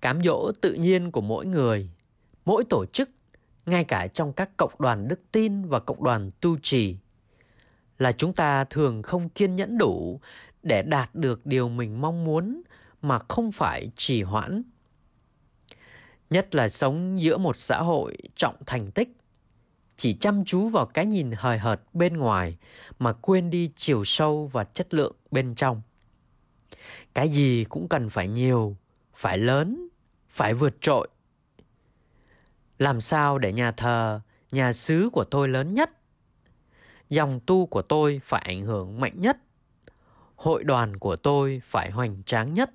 Cám 0.00 0.20
dỗ 0.24 0.52
tự 0.60 0.74
nhiên 0.74 1.10
của 1.10 1.20
mỗi 1.20 1.46
người, 1.46 1.90
mỗi 2.44 2.64
tổ 2.64 2.86
chức, 2.86 3.10
ngay 3.66 3.84
cả 3.84 4.06
trong 4.06 4.32
các 4.32 4.56
cộng 4.56 4.72
đoàn 4.78 5.08
đức 5.08 5.20
tin 5.32 5.64
và 5.64 5.80
cộng 5.80 6.04
đoàn 6.04 6.30
tu 6.40 6.56
trì, 6.62 6.96
là 7.98 8.12
chúng 8.12 8.32
ta 8.32 8.64
thường 8.64 9.02
không 9.02 9.28
kiên 9.28 9.56
nhẫn 9.56 9.78
đủ 9.78 10.20
để 10.62 10.82
đạt 10.82 11.14
được 11.14 11.46
điều 11.46 11.68
mình 11.68 12.00
mong 12.00 12.24
muốn 12.24 12.62
mà 13.02 13.18
không 13.28 13.52
phải 13.52 13.90
trì 13.96 14.22
hoãn. 14.22 14.62
Nhất 16.30 16.54
là 16.54 16.68
sống 16.68 17.20
giữa 17.20 17.38
một 17.38 17.56
xã 17.56 17.82
hội 17.82 18.16
trọng 18.36 18.56
thành 18.66 18.90
tích, 18.90 19.08
chỉ 19.96 20.14
chăm 20.14 20.44
chú 20.44 20.68
vào 20.68 20.86
cái 20.86 21.06
nhìn 21.06 21.32
hời 21.36 21.58
hợt 21.58 21.80
bên 21.92 22.16
ngoài 22.16 22.56
mà 22.98 23.12
quên 23.12 23.50
đi 23.50 23.70
chiều 23.76 24.04
sâu 24.04 24.50
và 24.52 24.64
chất 24.64 24.94
lượng 24.94 25.16
bên 25.30 25.54
trong. 25.54 25.82
Cái 27.14 27.28
gì 27.28 27.64
cũng 27.68 27.88
cần 27.88 28.08
phải 28.08 28.28
nhiều, 28.28 28.76
phải 29.14 29.38
lớn, 29.38 29.88
phải 30.28 30.54
vượt 30.54 30.80
trội. 30.80 31.08
Làm 32.78 33.00
sao 33.00 33.38
để 33.38 33.52
nhà 33.52 33.72
thờ, 33.72 34.20
nhà 34.52 34.72
xứ 34.72 35.08
của 35.12 35.24
tôi 35.24 35.48
lớn 35.48 35.74
nhất? 35.74 35.90
Dòng 37.08 37.40
tu 37.46 37.66
của 37.66 37.82
tôi 37.82 38.20
phải 38.24 38.42
ảnh 38.44 38.62
hưởng 38.62 39.00
mạnh 39.00 39.20
nhất 39.20 39.36
hội 40.40 40.64
đoàn 40.64 40.96
của 40.96 41.16
tôi 41.16 41.60
phải 41.64 41.90
hoành 41.90 42.22
tráng 42.26 42.54
nhất. 42.54 42.70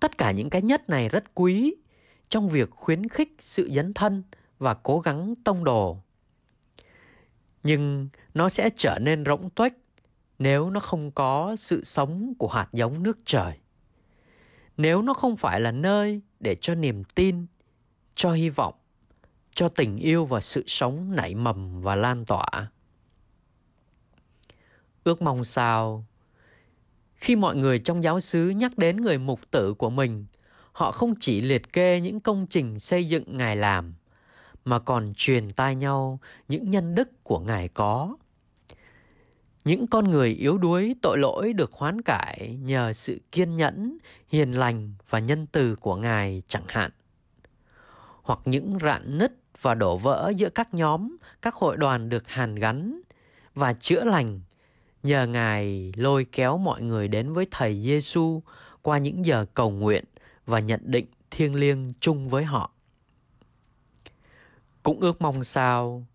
Tất 0.00 0.18
cả 0.18 0.32
những 0.32 0.50
cái 0.50 0.62
nhất 0.62 0.88
này 0.88 1.08
rất 1.08 1.34
quý 1.34 1.74
trong 2.28 2.48
việc 2.48 2.70
khuyến 2.70 3.08
khích 3.08 3.36
sự 3.38 3.70
dấn 3.72 3.94
thân 3.94 4.22
và 4.58 4.74
cố 4.74 5.00
gắng 5.00 5.34
tông 5.44 5.64
đồ. 5.64 5.98
Nhưng 7.62 8.08
nó 8.34 8.48
sẽ 8.48 8.70
trở 8.76 8.98
nên 8.98 9.24
rỗng 9.24 9.50
tuếch 9.50 9.72
nếu 10.38 10.70
nó 10.70 10.80
không 10.80 11.10
có 11.10 11.56
sự 11.56 11.84
sống 11.84 12.34
của 12.38 12.48
hạt 12.48 12.68
giống 12.72 13.02
nước 13.02 13.18
trời. 13.24 13.58
Nếu 14.76 15.02
nó 15.02 15.14
không 15.14 15.36
phải 15.36 15.60
là 15.60 15.72
nơi 15.72 16.20
để 16.40 16.54
cho 16.60 16.74
niềm 16.74 17.04
tin, 17.04 17.46
cho 18.14 18.32
hy 18.32 18.48
vọng, 18.48 18.74
cho 19.50 19.68
tình 19.68 19.96
yêu 19.96 20.24
và 20.24 20.40
sự 20.40 20.64
sống 20.66 21.16
nảy 21.16 21.34
mầm 21.34 21.80
và 21.80 21.96
lan 21.96 22.24
tỏa. 22.24 22.70
Ước 25.04 25.22
mong 25.22 25.44
sao 25.44 26.06
khi 27.22 27.36
mọi 27.36 27.56
người 27.56 27.78
trong 27.78 28.04
giáo 28.04 28.20
xứ 28.20 28.48
nhắc 28.48 28.78
đến 28.78 28.96
người 28.96 29.18
mục 29.18 29.40
tử 29.50 29.74
của 29.74 29.90
mình, 29.90 30.26
họ 30.72 30.92
không 30.92 31.14
chỉ 31.20 31.40
liệt 31.40 31.72
kê 31.72 32.00
những 32.00 32.20
công 32.20 32.46
trình 32.46 32.78
xây 32.78 33.08
dựng 33.08 33.36
ngài 33.36 33.56
làm, 33.56 33.94
mà 34.64 34.78
còn 34.78 35.12
truyền 35.16 35.52
tai 35.52 35.74
nhau 35.74 36.18
những 36.48 36.70
nhân 36.70 36.94
đức 36.94 37.24
của 37.24 37.38
ngài 37.38 37.68
có. 37.68 38.16
Những 39.64 39.86
con 39.86 40.10
người 40.10 40.28
yếu 40.28 40.58
đuối, 40.58 40.96
tội 41.02 41.18
lỗi 41.18 41.52
được 41.52 41.72
hoán 41.72 42.02
cải 42.02 42.58
nhờ 42.62 42.92
sự 42.92 43.20
kiên 43.32 43.56
nhẫn, 43.56 43.98
hiền 44.28 44.52
lành 44.52 44.94
và 45.10 45.18
nhân 45.18 45.46
từ 45.52 45.76
của 45.76 45.96
ngài 45.96 46.42
chẳng 46.48 46.66
hạn. 46.68 46.90
Hoặc 48.22 48.38
những 48.44 48.78
rạn 48.80 49.18
nứt 49.18 49.32
và 49.60 49.74
đổ 49.74 49.96
vỡ 49.96 50.32
giữa 50.36 50.48
các 50.48 50.74
nhóm, 50.74 51.16
các 51.42 51.54
hội 51.54 51.76
đoàn 51.76 52.08
được 52.08 52.28
hàn 52.28 52.54
gắn 52.54 53.00
và 53.54 53.72
chữa 53.72 54.04
lành 54.04 54.40
nhờ 55.02 55.26
ngài 55.26 55.92
lôi 55.96 56.26
kéo 56.32 56.58
mọi 56.58 56.82
người 56.82 57.08
đến 57.08 57.32
với 57.32 57.46
thầy 57.50 57.82
Giêsu 57.82 58.42
qua 58.82 58.98
những 58.98 59.26
giờ 59.26 59.46
cầu 59.54 59.70
nguyện 59.70 60.04
và 60.46 60.58
nhận 60.58 60.80
định 60.84 61.06
thiêng 61.30 61.54
liêng 61.54 61.92
chung 62.00 62.28
với 62.28 62.44
họ. 62.44 62.72
Cũng 64.82 65.00
ước 65.00 65.22
mong 65.22 65.44
sao, 65.44 66.06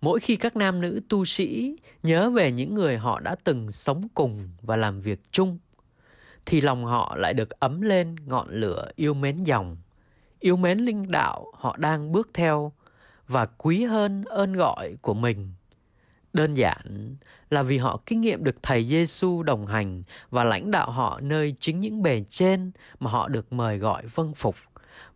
mỗi 0.00 0.20
khi 0.20 0.36
các 0.36 0.56
nam 0.56 0.80
nữ 0.80 1.00
tu 1.08 1.24
sĩ 1.24 1.76
nhớ 2.02 2.30
về 2.30 2.52
những 2.52 2.74
người 2.74 2.96
họ 2.96 3.20
đã 3.20 3.36
từng 3.44 3.72
sống 3.72 4.08
cùng 4.14 4.48
và 4.62 4.76
làm 4.76 5.00
việc 5.00 5.20
chung, 5.30 5.58
thì 6.46 6.60
lòng 6.60 6.84
họ 6.84 7.16
lại 7.18 7.34
được 7.34 7.50
ấm 7.50 7.80
lên 7.80 8.16
ngọn 8.26 8.48
lửa 8.50 8.90
yêu 8.96 9.14
mến 9.14 9.44
dòng, 9.44 9.76
yêu 10.40 10.56
mến 10.56 10.78
linh 10.78 11.10
đạo 11.10 11.52
họ 11.54 11.76
đang 11.76 12.12
bước 12.12 12.30
theo 12.34 12.72
và 13.28 13.46
quý 13.46 13.84
hơn 13.84 14.24
ơn 14.24 14.52
gọi 14.52 14.96
của 15.02 15.14
mình 15.14 15.52
đơn 16.32 16.54
giản 16.54 17.16
là 17.50 17.62
vì 17.62 17.78
họ 17.78 18.00
kinh 18.06 18.20
nghiệm 18.20 18.44
được 18.44 18.56
thầy 18.62 18.84
Giêsu 18.84 19.42
đồng 19.42 19.66
hành 19.66 20.02
và 20.30 20.44
lãnh 20.44 20.70
đạo 20.70 20.90
họ 20.90 21.20
nơi 21.22 21.54
chính 21.60 21.80
những 21.80 22.02
bề 22.02 22.24
trên 22.28 22.70
mà 23.00 23.10
họ 23.10 23.28
được 23.28 23.52
mời 23.52 23.78
gọi 23.78 24.02
vâng 24.06 24.34
phục 24.34 24.56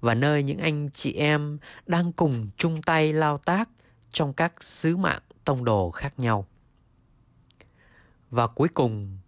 và 0.00 0.14
nơi 0.14 0.42
những 0.42 0.58
anh 0.58 0.90
chị 0.90 1.12
em 1.12 1.58
đang 1.86 2.12
cùng 2.12 2.48
chung 2.56 2.82
tay 2.82 3.12
lao 3.12 3.38
tác 3.38 3.68
trong 4.10 4.32
các 4.32 4.62
sứ 4.62 4.96
mạng 4.96 5.22
tông 5.44 5.64
đồ 5.64 5.90
khác 5.90 6.14
nhau. 6.18 6.46
Và 8.30 8.46
cuối 8.46 8.68
cùng, 8.68 9.18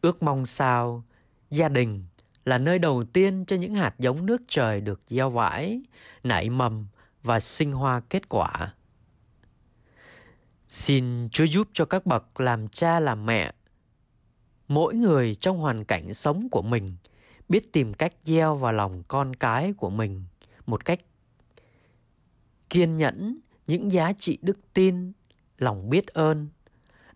ước 0.00 0.22
mong 0.22 0.46
sao 0.46 1.04
gia 1.50 1.68
đình 1.68 2.04
là 2.44 2.58
nơi 2.58 2.78
đầu 2.78 3.04
tiên 3.04 3.44
cho 3.46 3.56
những 3.56 3.74
hạt 3.74 3.94
giống 3.98 4.26
nước 4.26 4.42
trời 4.48 4.80
được 4.80 5.00
gieo 5.08 5.30
vãi, 5.30 5.80
nảy 6.24 6.50
mầm 6.50 6.86
và 7.22 7.40
sinh 7.40 7.72
hoa 7.72 8.00
kết 8.00 8.28
quả. 8.28 8.74
Xin 10.68 11.28
Chúa 11.30 11.44
giúp 11.44 11.68
cho 11.72 11.84
các 11.84 12.06
bậc 12.06 12.40
làm 12.40 12.68
cha 12.68 13.00
làm 13.00 13.26
mẹ, 13.26 13.52
mỗi 14.68 14.94
người 14.94 15.34
trong 15.34 15.58
hoàn 15.58 15.84
cảnh 15.84 16.14
sống 16.14 16.48
của 16.50 16.62
mình 16.62 16.96
biết 17.48 17.72
tìm 17.72 17.94
cách 17.94 18.12
gieo 18.24 18.56
vào 18.56 18.72
lòng 18.72 19.02
con 19.08 19.36
cái 19.36 19.72
của 19.72 19.90
mình 19.90 20.24
một 20.66 20.84
cách 20.84 21.00
kiên 22.70 22.96
nhẫn 22.96 23.38
những 23.66 23.92
giá 23.92 24.12
trị 24.12 24.38
đức 24.42 24.58
tin, 24.72 25.12
lòng 25.58 25.90
biết 25.90 26.06
ơn, 26.06 26.48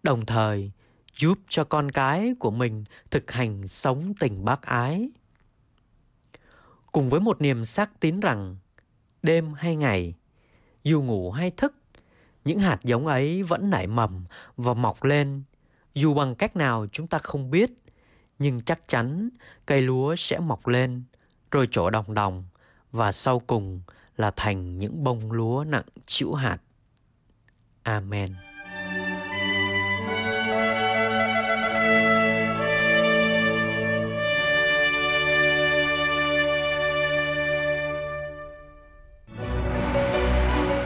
đồng 0.03 0.27
thời 0.27 0.71
giúp 1.19 1.39
cho 1.49 1.65
con 1.65 1.91
cái 1.91 2.35
của 2.39 2.51
mình 2.51 2.85
thực 3.11 3.31
hành 3.31 3.69
sống 3.69 4.15
tình 4.21 4.45
bác 4.45 4.63
ái. 4.63 5.11
Cùng 6.93 7.11
với 7.11 7.21
một 7.21 7.41
niềm 7.41 7.65
xác 7.65 8.01
tín 8.01 8.21
rằng 8.21 8.57
đêm 9.23 9.53
hay 9.53 9.77
ngày, 9.77 10.15
dù 10.85 11.03
ngủ 11.03 11.31
hay 11.31 11.51
thức, 11.51 11.75
những 12.45 12.59
hạt 12.59 12.79
giống 12.83 13.07
ấy 13.07 13.43
vẫn 13.43 13.71
nảy 13.71 13.87
mầm 13.87 14.25
và 14.57 14.75
mọc 14.75 15.05
lên, 15.05 15.43
dù 15.95 16.15
bằng 16.15 16.35
cách 16.35 16.57
nào 16.57 16.87
chúng 16.93 17.07
ta 17.07 17.19
không 17.19 17.51
biết, 17.51 17.71
nhưng 18.39 18.61
chắc 18.61 18.89
chắn 18.89 19.29
cây 19.67 19.83
lúa 19.83 20.15
sẽ 20.17 20.39
mọc 20.39 20.67
lên, 20.67 21.03
rồi 21.51 21.69
trổ 21.71 21.91
đồng 21.91 22.15
đồng 22.15 22.45
và 22.93 23.13
sau 23.13 23.39
cùng 23.39 23.81
là 24.17 24.31
thành 24.37 24.79
những 24.79 25.05
bông 25.05 25.33
lúa 25.33 25.65
nặng 25.65 25.85
chịu 26.07 26.35
hạt. 26.35 26.59
Amen. 27.83 28.35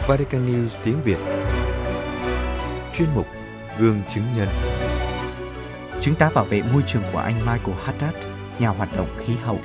Vatican 0.08 0.46
News 0.46 0.68
tiếng 0.84 1.02
Việt 1.04 1.35
Chuyên 2.96 3.08
mục 3.14 3.26
Gương 3.78 4.02
chứng 4.08 4.24
nhân 4.36 4.48
Chứng 6.00 6.14
tá 6.18 6.30
bảo 6.34 6.44
vệ 6.44 6.62
môi 6.72 6.82
trường 6.86 7.02
của 7.12 7.18
anh 7.18 7.38
Michael 7.38 7.78
Haddad, 7.78 8.14
nhà 8.58 8.68
hoạt 8.68 8.96
động 8.96 9.08
khí 9.18 9.32
hậu. 9.42 9.58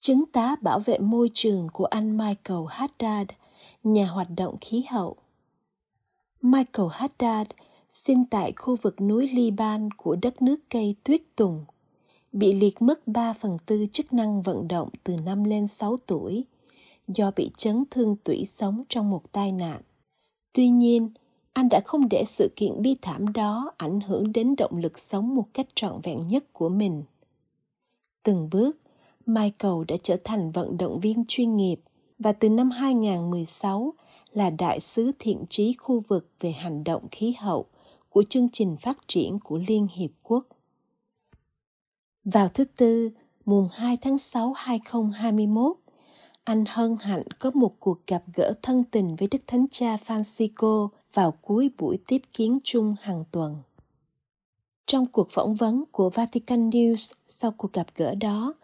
Chứng 0.00 0.24
tá 0.32 0.56
bảo 0.60 0.78
vệ 0.78 0.98
môi 0.98 1.30
trường 1.34 1.68
của 1.72 1.84
anh 1.84 2.16
Michael 2.16 2.60
Haddad, 2.68 3.26
nhà 3.84 4.06
hoạt 4.06 4.28
động 4.36 4.56
khí 4.60 4.84
hậu. 4.90 5.16
Michael 6.42 6.88
Haddad 6.92 7.46
sinh 7.92 8.24
tại 8.30 8.52
khu 8.56 8.76
vực 8.82 9.00
núi 9.00 9.28
Liban 9.28 9.90
của 9.90 10.16
đất 10.16 10.42
nước 10.42 10.56
cây 10.70 10.94
tuyết 11.04 11.22
tùng, 11.36 11.64
bị 12.32 12.52
liệt 12.52 12.82
mất 12.82 13.06
3 13.06 13.32
phần 13.32 13.58
tư 13.66 13.86
chức 13.92 14.12
năng 14.12 14.42
vận 14.42 14.68
động 14.68 14.88
từ 15.04 15.16
năm 15.16 15.44
lên 15.44 15.66
6 15.66 15.96
tuổi 16.06 16.44
do 17.08 17.30
bị 17.36 17.50
chấn 17.56 17.84
thương 17.90 18.16
tủy 18.24 18.44
sống 18.48 18.82
trong 18.88 19.10
một 19.10 19.32
tai 19.32 19.52
nạn. 19.52 19.80
Tuy 20.52 20.68
nhiên, 20.68 21.10
anh 21.52 21.68
đã 21.68 21.80
không 21.84 22.08
để 22.08 22.24
sự 22.26 22.52
kiện 22.56 22.82
bi 22.82 22.96
thảm 23.02 23.32
đó 23.32 23.72
ảnh 23.76 24.00
hưởng 24.00 24.32
đến 24.32 24.56
động 24.56 24.76
lực 24.76 24.98
sống 24.98 25.34
một 25.34 25.46
cách 25.54 25.66
trọn 25.74 26.00
vẹn 26.02 26.26
nhất 26.26 26.44
của 26.52 26.68
mình. 26.68 27.02
Từng 28.22 28.48
bước, 28.52 28.76
Michael 29.26 29.74
đã 29.88 29.96
trở 30.02 30.16
thành 30.24 30.50
vận 30.50 30.76
động 30.76 31.00
viên 31.00 31.24
chuyên 31.28 31.56
nghiệp 31.56 31.80
và 32.18 32.32
từ 32.32 32.48
năm 32.48 32.70
2016 32.70 33.94
là 34.32 34.50
đại 34.50 34.80
sứ 34.80 35.12
thiện 35.18 35.44
trí 35.50 35.74
khu 35.78 36.02
vực 36.08 36.30
về 36.40 36.52
hành 36.52 36.84
động 36.84 37.08
khí 37.10 37.34
hậu 37.38 37.66
của 38.08 38.22
chương 38.22 38.48
trình 38.52 38.76
phát 38.76 38.98
triển 39.06 39.38
của 39.40 39.58
Liên 39.68 39.86
Hiệp 39.94 40.10
Quốc. 40.22 40.46
Vào 42.24 42.48
thứ 42.48 42.64
Tư, 42.64 43.10
mùng 43.44 43.68
2 43.72 43.96
tháng 43.96 44.18
6 44.18 44.52
2021, 44.52 45.76
anh 46.46 46.64
hân 46.68 46.96
hạnh 47.00 47.22
có 47.38 47.50
một 47.54 47.80
cuộc 47.80 48.06
gặp 48.06 48.22
gỡ 48.34 48.54
thân 48.62 48.84
tình 48.84 49.16
với 49.16 49.28
Đức 49.30 49.38
Thánh 49.46 49.66
Cha 49.70 49.96
Francisco 50.06 50.88
vào 51.14 51.32
cuối 51.42 51.70
buổi 51.78 51.98
tiếp 52.06 52.22
kiến 52.32 52.58
chung 52.64 52.94
hàng 53.00 53.24
tuần. 53.30 53.56
Trong 54.86 55.06
cuộc 55.06 55.30
phỏng 55.30 55.54
vấn 55.54 55.84
của 55.92 56.10
Vatican 56.10 56.70
News 56.70 57.12
sau 57.28 57.50
cuộc 57.50 57.72
gặp 57.72 57.86
gỡ 57.96 58.14
đó, 58.14 58.54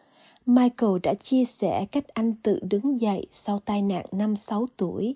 Michael 0.46 0.92
đã 1.02 1.14
chia 1.14 1.44
sẻ 1.44 1.86
cách 1.92 2.08
anh 2.08 2.34
tự 2.42 2.60
đứng 2.62 3.00
dậy 3.00 3.26
sau 3.32 3.58
tai 3.58 3.82
nạn 3.82 4.06
năm 4.12 4.36
6 4.36 4.66
tuổi 4.76 5.14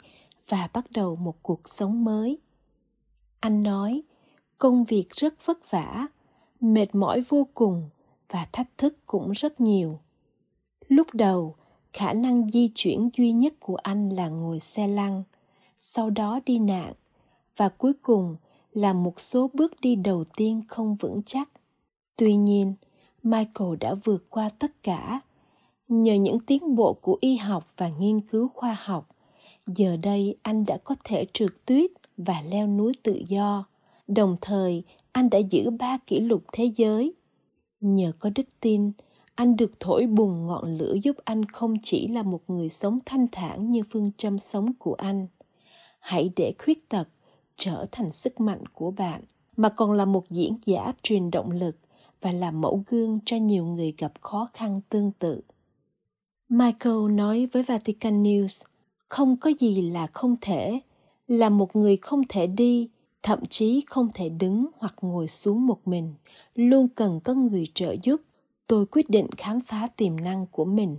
và 0.49 0.69
bắt 0.73 0.87
đầu 0.91 1.17
một 1.17 1.43
cuộc 1.43 1.69
sống 1.69 2.05
mới. 2.05 2.39
Anh 3.41 3.63
nói, 3.63 4.03
công 4.59 4.85
việc 4.85 5.11
rất 5.11 5.47
vất 5.47 5.71
vả, 5.71 6.07
mệt 6.61 6.95
mỏi 6.95 7.21
vô 7.21 7.47
cùng 7.55 7.89
và 8.29 8.47
thách 8.53 8.79
thức 8.79 8.97
cũng 9.07 9.33
rất 9.33 9.61
nhiều. 9.61 9.99
Lúc 10.89 11.15
đầu, 11.15 11.57
khả 11.97 12.13
năng 12.13 12.49
di 12.49 12.71
chuyển 12.75 13.09
duy 13.17 13.33
nhất 13.33 13.55
của 13.61 13.77
anh 13.77 14.09
là 14.09 14.29
ngồi 14.29 14.61
xe 14.61 14.89
lăn, 14.89 15.23
sau 15.79 16.11
đó 16.11 16.41
đi 16.47 16.59
nạn 16.59 16.93
và 17.57 17.69
cuối 17.69 17.93
cùng 18.03 18.37
là 18.73 18.93
một 18.93 19.21
số 19.21 19.51
bước 19.55 19.81
đi 19.81 19.95
đầu 19.95 20.25
tiên 20.37 20.63
không 20.69 20.97
vững 20.97 21.23
chắc. 21.27 21.51
Tuy 22.17 22.37
nhiên, 22.37 22.75
Michael 23.23 23.77
đã 23.81 23.95
vượt 23.95 24.31
qua 24.31 24.49
tất 24.49 24.83
cả. 24.83 25.21
Nhờ 25.89 26.15
những 26.15 26.41
tiến 26.41 26.75
bộ 26.75 26.93
của 26.93 27.19
y 27.21 27.37
học 27.37 27.73
và 27.77 27.89
nghiên 27.89 28.21
cứu 28.21 28.49
khoa 28.55 28.77
học, 28.81 29.09
giờ 29.67 29.97
đây 29.97 30.37
anh 30.43 30.65
đã 30.65 30.79
có 30.85 30.95
thể 31.05 31.27
trượt 31.33 31.53
tuyết 31.67 31.91
và 32.17 32.43
leo 32.43 32.67
núi 32.67 32.93
tự 33.03 33.23
do. 33.29 33.65
Đồng 34.09 34.37
thời, 34.41 34.83
anh 35.13 35.31
đã 35.31 35.39
giữ 35.39 35.71
ba 35.71 35.99
kỷ 36.07 36.21
lục 36.21 36.43
thế 36.53 36.71
giới. 36.77 37.13
Nhờ 37.81 38.13
có 38.19 38.31
đức 38.35 38.47
tin, 38.61 38.93
anh 39.37 39.57
được 39.57 39.81
thổi 39.81 40.07
bùng 40.07 40.47
ngọn 40.47 40.79
lửa 40.79 40.95
giúp 41.03 41.17
anh 41.25 41.45
không 41.45 41.77
chỉ 41.83 42.09
là 42.09 42.23
một 42.23 42.41
người 42.49 42.69
sống 42.69 42.99
thanh 43.07 43.27
thản 43.33 43.73
như 43.73 43.83
phương 43.91 44.11
châm 44.17 44.39
sống 44.39 44.73
của 44.79 44.95
anh. 44.95 45.27
Hãy 46.01 46.31
để 46.37 46.55
khuyết 46.59 46.89
tật 46.89 47.09
trở 47.57 47.87
thành 47.93 48.13
sức 48.13 48.41
mạnh 48.41 48.67
của 48.73 48.91
bạn, 48.91 49.23
mà 49.57 49.69
còn 49.69 49.93
là 49.93 50.05
một 50.05 50.31
diễn 50.31 50.57
giả 50.67 50.93
truyền 51.03 51.31
động 51.31 51.51
lực 51.51 51.77
và 52.21 52.33
là 52.33 52.51
mẫu 52.51 52.85
gương 52.87 53.19
cho 53.25 53.37
nhiều 53.37 53.65
người 53.65 53.95
gặp 53.99 54.13
khó 54.21 54.49
khăn 54.53 54.81
tương 54.89 55.13
tự. 55.19 55.41
Michael 56.49 57.11
nói 57.11 57.49
với 57.53 57.63
Vatican 57.63 58.23
News, 58.23 58.65
không 59.09 59.37
có 59.37 59.51
gì 59.61 59.91
là 59.91 60.07
không 60.07 60.37
thể, 60.41 60.81
là 61.29 61.49
một 61.49 61.77
người 61.77 61.97
không 61.97 62.23
thể 62.29 62.47
đi, 62.47 62.89
thậm 63.23 63.47
chí 63.47 63.85
không 63.87 64.09
thể 64.15 64.29
đứng 64.29 64.67
hoặc 64.79 64.95
ngồi 65.01 65.29
xuống 65.29 65.67
một 65.67 65.89
mình, 65.89 66.15
luôn 66.55 66.89
cần 66.89 67.21
có 67.21 67.35
người 67.35 67.67
trợ 67.75 67.97
giúp. 68.03 68.21
Tôi 68.67 68.87
quyết 68.87 69.11
định 69.11 69.27
khám 69.37 69.61
phá 69.61 69.89
tiềm 69.97 70.17
năng 70.17 70.47
của 70.47 70.65
mình 70.65 70.97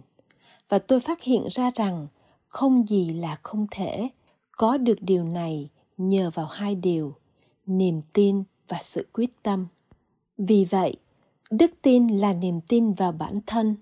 và 0.69 0.79
tôi 0.79 0.99
phát 0.99 1.21
hiện 1.21 1.47
ra 1.51 1.71
rằng 1.75 2.07
không 2.47 2.87
gì 2.87 3.09
là 3.13 3.37
không 3.43 3.67
thể. 3.71 4.09
Có 4.51 4.77
được 4.77 4.97
điều 5.01 5.23
này 5.23 5.69
nhờ 5.97 6.31
vào 6.33 6.45
hai 6.45 6.75
điều, 6.75 7.15
niềm 7.65 8.01
tin 8.13 8.43
và 8.67 8.77
sự 8.81 9.07
quyết 9.13 9.43
tâm. 9.43 9.67
Vì 10.37 10.65
vậy, 10.65 10.95
đức 11.51 11.71
tin 11.81 12.07
là 12.07 12.33
niềm 12.33 12.61
tin 12.61 12.93
vào 12.93 13.11
bản 13.11 13.39
thân, 13.45 13.75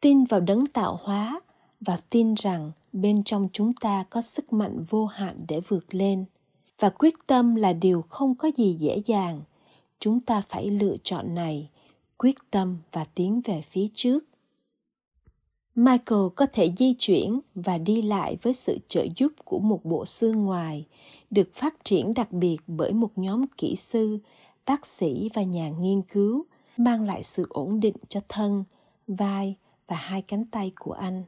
tin 0.00 0.24
vào 0.24 0.40
đấng 0.40 0.66
tạo 0.66 0.98
hóa 1.02 1.40
và 1.80 1.98
tin 2.10 2.34
rằng 2.34 2.72
bên 2.92 3.24
trong 3.24 3.48
chúng 3.52 3.72
ta 3.72 4.04
có 4.10 4.22
sức 4.22 4.52
mạnh 4.52 4.84
vô 4.88 5.06
hạn 5.06 5.44
để 5.48 5.60
vượt 5.68 5.94
lên 5.94 6.24
và 6.78 6.90
quyết 6.90 7.14
tâm 7.26 7.54
là 7.54 7.72
điều 7.72 8.02
không 8.02 8.34
có 8.34 8.50
gì 8.56 8.76
dễ 8.80 9.02
dàng 9.06 9.42
chúng 10.00 10.20
ta 10.20 10.42
phải 10.48 10.70
lựa 10.70 10.96
chọn 11.02 11.34
này 11.34 11.70
quyết 12.18 12.36
tâm 12.50 12.78
và 12.92 13.04
tiến 13.04 13.40
về 13.44 13.62
phía 13.70 13.86
trước. 13.94 14.24
Michael 15.74 16.22
có 16.36 16.46
thể 16.52 16.72
di 16.78 16.94
chuyển 16.98 17.40
và 17.54 17.78
đi 17.78 18.02
lại 18.02 18.36
với 18.42 18.52
sự 18.52 18.78
trợ 18.88 19.06
giúp 19.16 19.32
của 19.44 19.58
một 19.58 19.84
bộ 19.84 20.06
xương 20.06 20.44
ngoài, 20.44 20.86
được 21.30 21.54
phát 21.54 21.74
triển 21.84 22.14
đặc 22.14 22.32
biệt 22.32 22.56
bởi 22.66 22.92
một 22.92 23.10
nhóm 23.16 23.44
kỹ 23.56 23.76
sư, 23.76 24.18
bác 24.66 24.86
sĩ 24.86 25.30
và 25.34 25.42
nhà 25.42 25.70
nghiên 25.70 26.02
cứu, 26.02 26.44
mang 26.76 27.04
lại 27.04 27.22
sự 27.22 27.46
ổn 27.50 27.80
định 27.80 27.96
cho 28.08 28.20
thân, 28.28 28.64
vai 29.06 29.56
và 29.86 29.96
hai 29.96 30.22
cánh 30.22 30.44
tay 30.44 30.72
của 30.78 30.92
anh. 30.92 31.24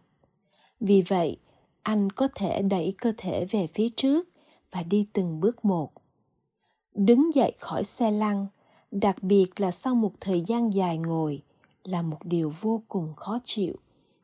Vì 0.81 1.03
vậy, 1.03 1.37
anh 1.83 2.11
có 2.11 2.29
thể 2.35 2.63
đẩy 2.63 2.95
cơ 2.99 3.13
thể 3.17 3.45
về 3.51 3.67
phía 3.75 3.89
trước 3.97 4.29
và 4.71 4.83
đi 4.83 5.07
từng 5.13 5.41
bước 5.41 5.65
một. 5.65 5.93
Đứng 6.95 7.35
dậy 7.35 7.53
khỏi 7.59 7.85
xe 7.85 8.11
lăn 8.11 8.47
đặc 8.91 9.23
biệt 9.23 9.61
là 9.61 9.71
sau 9.71 9.95
một 9.95 10.13
thời 10.21 10.45
gian 10.47 10.75
dài 10.75 10.99
ngồi 10.99 11.43
là 11.85 12.03
một 12.03 12.19
điều 12.25 12.53
vô 12.61 12.83
cùng 12.89 13.15
khó 13.17 13.39
chịu, 13.45 13.75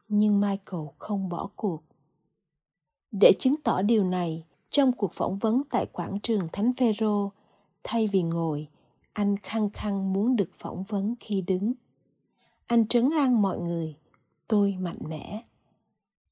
nhưng 0.08 0.40
michael 0.40 0.82
không 0.98 1.28
bỏ 1.28 1.48
cuộc. 1.56 1.82
Để 3.10 3.32
chứng 3.38 3.54
tỏ 3.64 3.82
điều 3.82 4.04
này, 4.04 4.44
trong 4.70 4.92
cuộc 4.92 5.12
phỏng 5.12 5.38
vấn 5.38 5.62
tại 5.70 5.86
quảng 5.92 6.20
trường 6.20 6.48
thánh 6.52 6.72
phêrô 6.72 7.32
thay 7.84 8.06
vì 8.06 8.22
ngồi, 8.22 8.68
anh 9.12 9.36
khăng 9.42 9.70
khăng 9.70 10.12
muốn 10.12 10.36
được 10.36 10.50
phỏng 10.52 10.82
vấn 10.82 11.14
khi 11.20 11.40
đứng. 11.40 11.72
Anh 12.66 12.88
trấn 12.88 13.10
an 13.10 13.42
mọi 13.42 13.58
người, 13.58 13.96
tôi 14.48 14.76
mạnh 14.80 14.98
mẽ. 15.08 15.42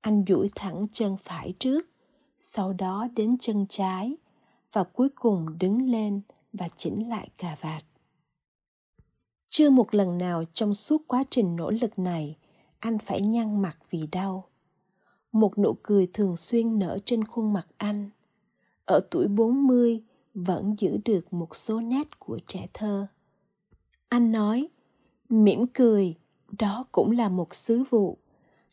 Anh 0.00 0.24
duỗi 0.28 0.50
thẳng 0.54 0.86
chân 0.92 1.16
phải 1.16 1.54
trước, 1.58 1.86
sau 2.38 2.72
đó 2.72 3.08
đến 3.16 3.38
chân 3.40 3.66
trái 3.68 4.16
và 4.72 4.84
cuối 4.84 5.08
cùng 5.08 5.58
đứng 5.58 5.90
lên 5.90 6.20
và 6.52 6.68
chỉnh 6.76 7.08
lại 7.08 7.28
cà 7.38 7.56
vạt 7.60 7.84
chưa 9.56 9.70
một 9.70 9.94
lần 9.94 10.18
nào 10.18 10.44
trong 10.54 10.74
suốt 10.74 11.02
quá 11.06 11.24
trình 11.30 11.56
nỗ 11.56 11.70
lực 11.70 11.98
này 11.98 12.36
anh 12.78 12.98
phải 12.98 13.20
nhăn 13.20 13.62
mặt 13.62 13.76
vì 13.90 14.06
đau. 14.12 14.44
Một 15.32 15.58
nụ 15.58 15.76
cười 15.82 16.08
thường 16.12 16.36
xuyên 16.36 16.78
nở 16.78 16.98
trên 17.04 17.24
khuôn 17.24 17.52
mặt 17.52 17.66
anh. 17.76 18.10
Ở 18.84 19.00
tuổi 19.10 19.28
40 19.28 20.02
vẫn 20.34 20.74
giữ 20.78 20.98
được 21.04 21.32
một 21.32 21.56
số 21.56 21.80
nét 21.80 22.18
của 22.18 22.38
trẻ 22.46 22.66
thơ. 22.72 23.06
Anh 24.08 24.32
nói, 24.32 24.68
mỉm 25.28 25.66
cười, 25.66 26.14
đó 26.58 26.84
cũng 26.92 27.10
là 27.10 27.28
một 27.28 27.54
sứ 27.54 27.84
vụ. 27.90 28.18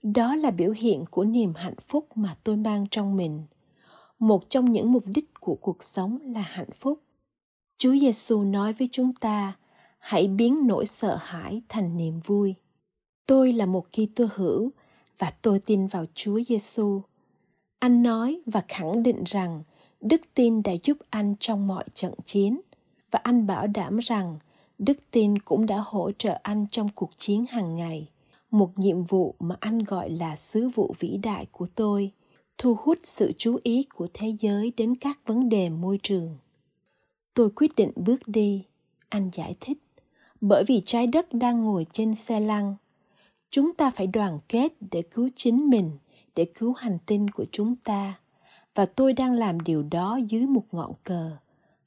Đó 0.03 0.35
là 0.35 0.51
biểu 0.51 0.71
hiện 0.71 1.05
của 1.11 1.23
niềm 1.23 1.53
hạnh 1.55 1.79
phúc 1.81 2.07
mà 2.15 2.37
tôi 2.43 2.57
mang 2.57 2.85
trong 2.91 3.17
mình. 3.17 3.43
Một 4.19 4.49
trong 4.49 4.71
những 4.71 4.91
mục 4.91 5.03
đích 5.05 5.33
của 5.39 5.55
cuộc 5.55 5.83
sống 5.83 6.19
là 6.21 6.41
hạnh 6.41 6.71
phúc. 6.73 7.01
Chúa 7.77 7.95
giêsu 7.95 8.43
nói 8.43 8.73
với 8.73 8.89
chúng 8.91 9.13
ta 9.15 9.55
hãy 10.01 10.27
biến 10.27 10.67
nỗi 10.67 10.85
sợ 10.85 11.15
hãi 11.21 11.61
thành 11.69 11.97
niềm 11.97 12.19
vui. 12.19 12.55
Tôi 13.25 13.53
là 13.53 13.65
một 13.65 13.85
kitô 13.91 14.25
hữu 14.35 14.71
và 15.17 15.31
tôi 15.41 15.59
tin 15.59 15.87
vào 15.87 16.05
chúa 16.15 16.39
giêsu 16.47 17.01
anh 17.81 18.03
nói 18.03 18.41
và 18.45 18.63
khẳng 18.67 19.03
định 19.03 19.23
rằng 19.25 19.63
đức 20.01 20.21
tin 20.33 20.63
đã 20.63 20.71
giúp 20.83 20.97
anh 21.09 21.35
trong 21.39 21.67
mọi 21.67 21.83
trận 21.93 22.13
chiến 22.25 22.61
và 23.11 23.19
anh 23.23 23.47
bảo 23.47 23.67
đảm 23.67 23.97
rằng 23.97 24.39
đức 24.77 24.97
tin 25.11 25.39
cũng 25.39 25.65
đã 25.65 25.83
hỗ 25.85 26.11
trợ 26.11 26.39
anh 26.43 26.65
trong 26.71 26.89
cuộc 26.95 27.11
chiến 27.17 27.45
hàng 27.49 27.75
ngày. 27.75 28.09
Một 28.51 28.79
nhiệm 28.79 29.03
vụ 29.03 29.35
mà 29.39 29.55
anh 29.59 29.79
gọi 29.79 30.09
là 30.09 30.35
sứ 30.35 30.69
vụ 30.69 30.95
vĩ 30.99 31.17
đại 31.17 31.45
của 31.51 31.65
tôi, 31.75 32.11
thu 32.57 32.75
hút 32.79 32.97
sự 33.03 33.31
chú 33.37 33.59
ý 33.63 33.83
của 33.95 34.07
thế 34.13 34.35
giới 34.39 34.73
đến 34.77 34.95
các 34.95 35.19
vấn 35.25 35.49
đề 35.49 35.69
môi 35.69 35.99
trường. 36.03 36.37
Tôi 37.33 37.49
quyết 37.49 37.75
định 37.75 37.91
bước 37.95 38.27
đi. 38.27 38.65
Anh 39.09 39.29
giải 39.33 39.55
thích 39.59 39.77
bởi 40.41 40.63
vì 40.63 40.81
trái 40.85 41.07
đất 41.07 41.33
đang 41.33 41.63
ngồi 41.63 41.85
trên 41.91 42.15
xe 42.15 42.39
lăn. 42.39 42.75
Chúng 43.49 43.73
ta 43.73 43.91
phải 43.91 44.07
đoàn 44.07 44.39
kết 44.47 44.73
để 44.91 45.01
cứu 45.01 45.29
chính 45.35 45.69
mình, 45.69 45.91
để 46.35 46.45
cứu 46.55 46.73
hành 46.73 46.97
tinh 47.05 47.29
của 47.29 47.45
chúng 47.51 47.75
ta. 47.75 48.19
Và 48.75 48.85
tôi 48.85 49.13
đang 49.13 49.33
làm 49.33 49.59
điều 49.59 49.83
đó 49.83 50.19
dưới 50.29 50.45
một 50.45 50.63
ngọn 50.71 50.93
cờ. 51.03 51.31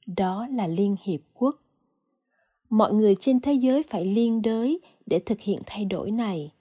Đó 0.05 0.47
là 0.51 0.67
liên 0.67 0.95
hiệp 1.03 1.19
quốc. 1.33 1.55
Mọi 2.69 2.93
người 2.93 3.15
trên 3.19 3.39
thế 3.39 3.53
giới 3.53 3.83
phải 3.83 4.05
liên 4.05 4.41
đới 4.41 4.79
để 5.05 5.19
thực 5.19 5.41
hiện 5.41 5.61
thay 5.65 5.85
đổi 5.85 6.11
này. 6.11 6.51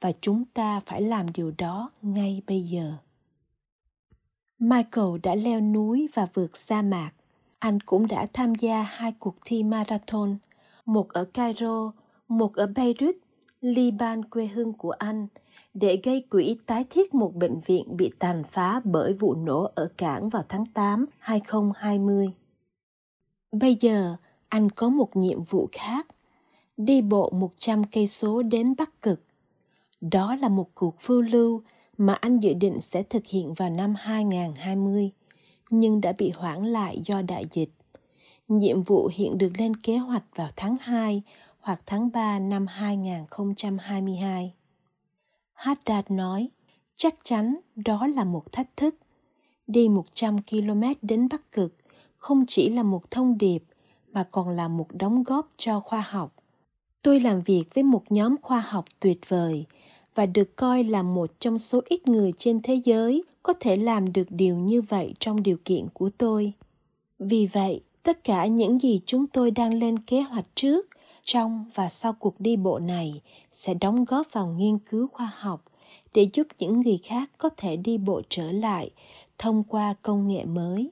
Và 0.00 0.12
chúng 0.20 0.44
ta 0.54 0.80
phải 0.86 1.02
làm 1.02 1.32
điều 1.32 1.52
đó 1.58 1.90
ngay 2.02 2.42
bây 2.46 2.62
giờ. 2.62 2.92
Michael 4.58 5.08
đã 5.22 5.34
leo 5.34 5.60
núi 5.60 6.08
và 6.14 6.26
vượt 6.34 6.56
sa 6.56 6.82
mạc. 6.82 7.10
Anh 7.58 7.80
cũng 7.80 8.06
đã 8.06 8.26
tham 8.32 8.54
gia 8.54 8.82
hai 8.82 9.12
cuộc 9.18 9.36
thi 9.44 9.62
marathon 9.62 10.36
một 10.86 11.08
ở 11.08 11.24
cairo 11.24 11.92
một 12.28 12.54
ở 12.54 12.66
beirut 12.66 13.16
liban 13.60 14.24
quê 14.24 14.46
hương 14.46 14.72
của 14.72 14.90
anh 14.90 15.26
để 15.74 16.00
gây 16.02 16.24
quỹ 16.30 16.56
tái 16.66 16.84
thiết 16.90 17.14
một 17.14 17.34
bệnh 17.34 17.60
viện 17.66 17.96
bị 17.96 18.10
tàn 18.18 18.42
phá 18.46 18.80
bởi 18.84 19.12
vụ 19.12 19.34
nổ 19.34 19.70
ở 19.74 19.88
cảng 19.96 20.28
vào 20.28 20.42
tháng 20.48 20.66
8 20.66 21.06
2020. 21.18 22.26
Bây 23.52 23.76
giờ, 23.80 24.16
anh 24.48 24.70
có 24.70 24.88
một 24.88 25.16
nhiệm 25.16 25.42
vụ 25.42 25.68
khác, 25.72 26.06
đi 26.76 27.02
bộ 27.02 27.30
100 27.30 27.84
cây 27.84 28.06
số 28.06 28.42
đến 28.42 28.74
Bắc 28.78 29.02
Cực 29.02 29.20
đó 30.00 30.36
là 30.36 30.48
một 30.48 30.74
cuộc 30.74 31.00
phiêu 31.00 31.22
lưu 31.22 31.62
mà 31.98 32.14
anh 32.14 32.38
dự 32.38 32.54
định 32.54 32.80
sẽ 32.80 33.02
thực 33.02 33.26
hiện 33.26 33.54
vào 33.54 33.70
năm 33.70 33.94
2020, 33.98 35.10
nhưng 35.70 36.00
đã 36.00 36.12
bị 36.18 36.30
hoãn 36.30 36.66
lại 36.66 37.00
do 37.04 37.22
đại 37.22 37.44
dịch. 37.52 37.70
Nhiệm 38.48 38.82
vụ 38.82 39.10
hiện 39.14 39.38
được 39.38 39.52
lên 39.58 39.76
kế 39.76 39.96
hoạch 39.96 40.24
vào 40.34 40.48
tháng 40.56 40.76
2 40.80 41.22
hoặc 41.58 41.80
tháng 41.86 42.10
3 42.12 42.38
năm 42.38 42.66
2022. 42.66 44.54
Haddad 45.52 46.04
nói, 46.08 46.48
chắc 46.96 47.14
chắn 47.22 47.56
đó 47.76 48.06
là 48.06 48.24
một 48.24 48.52
thách 48.52 48.76
thức. 48.76 48.94
Đi 49.66 49.88
100 49.88 50.36
km 50.42 50.82
đến 51.02 51.28
Bắc 51.30 51.52
Cực 51.52 51.74
không 52.16 52.44
chỉ 52.48 52.68
là 52.68 52.82
một 52.82 53.10
thông 53.10 53.38
điệp 53.38 53.62
mà 54.12 54.28
còn 54.30 54.48
là 54.48 54.68
một 54.68 54.86
đóng 54.90 55.22
góp 55.22 55.50
cho 55.56 55.80
khoa 55.80 56.00
học. 56.00 56.34
Tôi 57.02 57.20
làm 57.20 57.42
việc 57.42 57.64
với 57.74 57.84
một 57.84 58.02
nhóm 58.12 58.36
khoa 58.42 58.60
học 58.60 58.84
tuyệt 59.00 59.28
vời 59.28 59.64
và 60.14 60.26
được 60.26 60.56
coi 60.56 60.84
là 60.84 61.02
một 61.02 61.30
trong 61.40 61.58
số 61.58 61.80
ít 61.88 62.08
người 62.08 62.32
trên 62.38 62.62
thế 62.62 62.74
giới 62.84 63.24
có 63.42 63.52
thể 63.60 63.76
làm 63.76 64.12
được 64.12 64.26
điều 64.30 64.56
như 64.56 64.82
vậy 64.82 65.14
trong 65.18 65.42
điều 65.42 65.56
kiện 65.64 65.86
của 65.92 66.10
tôi. 66.18 66.52
Vì 67.18 67.46
vậy, 67.46 67.80
tất 68.06 68.24
cả 68.24 68.46
những 68.46 68.78
gì 68.78 69.00
chúng 69.06 69.26
tôi 69.26 69.50
đang 69.50 69.74
lên 69.74 69.98
kế 69.98 70.20
hoạch 70.20 70.44
trước, 70.54 70.86
trong 71.22 71.64
và 71.74 71.88
sau 71.88 72.12
cuộc 72.12 72.40
đi 72.40 72.56
bộ 72.56 72.78
này 72.78 73.20
sẽ 73.56 73.74
đóng 73.74 74.04
góp 74.04 74.26
vào 74.32 74.46
nghiên 74.46 74.78
cứu 74.78 75.08
khoa 75.12 75.32
học 75.34 75.64
để 76.14 76.28
giúp 76.32 76.46
những 76.58 76.80
người 76.80 76.98
khác 77.04 77.30
có 77.38 77.48
thể 77.56 77.76
đi 77.76 77.98
bộ 77.98 78.22
trở 78.28 78.52
lại 78.52 78.90
thông 79.38 79.64
qua 79.64 79.94
công 80.02 80.28
nghệ 80.28 80.44
mới. 80.44 80.90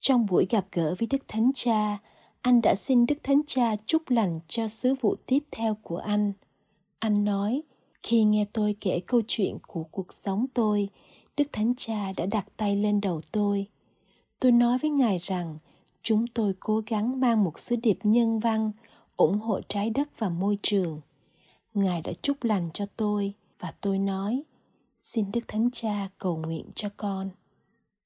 Trong 0.00 0.26
buổi 0.26 0.46
gặp 0.50 0.66
gỡ 0.72 0.94
với 0.98 1.06
Đức 1.10 1.22
Thánh 1.28 1.50
Cha, 1.54 1.98
anh 2.42 2.62
đã 2.62 2.74
xin 2.74 3.06
Đức 3.06 3.18
Thánh 3.22 3.40
Cha 3.46 3.76
chúc 3.86 4.02
lành 4.10 4.40
cho 4.48 4.68
sứ 4.68 4.94
vụ 5.00 5.16
tiếp 5.26 5.44
theo 5.50 5.76
của 5.82 5.98
anh. 5.98 6.32
Anh 6.98 7.24
nói, 7.24 7.62
khi 8.02 8.24
nghe 8.24 8.46
tôi 8.52 8.76
kể 8.80 9.00
câu 9.06 9.20
chuyện 9.28 9.58
của 9.66 9.84
cuộc 9.84 10.12
sống 10.12 10.46
tôi, 10.54 10.88
Đức 11.36 11.48
Thánh 11.52 11.74
Cha 11.76 12.12
đã 12.16 12.26
đặt 12.26 12.46
tay 12.56 12.76
lên 12.76 13.00
đầu 13.00 13.20
tôi. 13.32 13.66
Tôi 14.40 14.52
nói 14.52 14.78
với 14.78 14.90
Ngài 14.90 15.18
rằng 15.18 15.58
chúng 16.06 16.26
tôi 16.26 16.54
cố 16.60 16.82
gắng 16.86 17.20
mang 17.20 17.44
một 17.44 17.58
sứ 17.58 17.76
điệp 17.76 17.98
nhân 18.02 18.38
văn, 18.38 18.72
ủng 19.16 19.38
hộ 19.38 19.60
trái 19.68 19.90
đất 19.90 20.08
và 20.18 20.28
môi 20.28 20.58
trường. 20.62 21.00
Ngài 21.74 22.02
đã 22.02 22.12
chúc 22.22 22.44
lành 22.44 22.70
cho 22.74 22.86
tôi 22.96 23.34
và 23.60 23.72
tôi 23.80 23.98
nói, 23.98 24.42
xin 25.00 25.32
Đức 25.32 25.40
Thánh 25.48 25.70
Cha 25.70 26.08
cầu 26.18 26.36
nguyện 26.36 26.64
cho 26.74 26.88
con. 26.96 27.30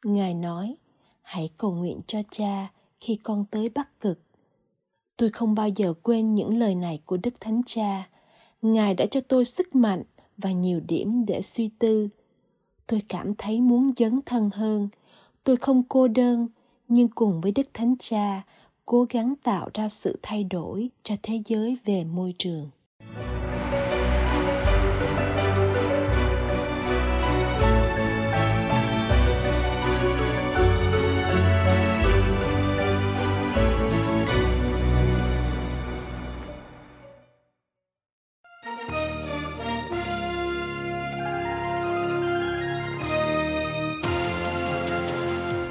Ngài 0.04 0.34
nói, 0.34 0.76
hãy 1.22 1.50
cầu 1.56 1.72
nguyện 1.72 2.00
cho 2.06 2.22
cha 2.30 2.72
khi 3.00 3.16
con 3.22 3.44
tới 3.50 3.68
Bắc 3.68 4.00
Cực. 4.00 4.20
Tôi 5.16 5.30
không 5.30 5.54
bao 5.54 5.68
giờ 5.68 5.94
quên 6.02 6.34
những 6.34 6.58
lời 6.58 6.74
này 6.74 7.00
của 7.04 7.16
Đức 7.16 7.34
Thánh 7.40 7.62
Cha. 7.66 8.08
Ngài 8.62 8.94
đã 8.94 9.06
cho 9.10 9.20
tôi 9.20 9.44
sức 9.44 9.74
mạnh 9.74 10.02
và 10.36 10.52
nhiều 10.52 10.80
điểm 10.88 11.26
để 11.26 11.42
suy 11.42 11.70
tư. 11.78 12.08
Tôi 12.86 13.02
cảm 13.08 13.34
thấy 13.34 13.60
muốn 13.60 13.90
dấn 13.96 14.20
thân 14.26 14.50
hơn. 14.54 14.88
Tôi 15.44 15.56
không 15.56 15.82
cô 15.88 16.08
đơn, 16.08 16.48
nhưng 16.90 17.08
cùng 17.08 17.40
với 17.40 17.52
Đức 17.52 17.66
Thánh 17.74 17.94
Cha, 17.98 18.42
cố 18.86 19.06
gắng 19.10 19.34
tạo 19.42 19.70
ra 19.74 19.88
sự 19.88 20.18
thay 20.22 20.44
đổi 20.44 20.88
cho 21.02 21.14
thế 21.22 21.42
giới 21.46 21.76
về 21.84 22.04
môi 22.04 22.34
trường. 22.38 22.70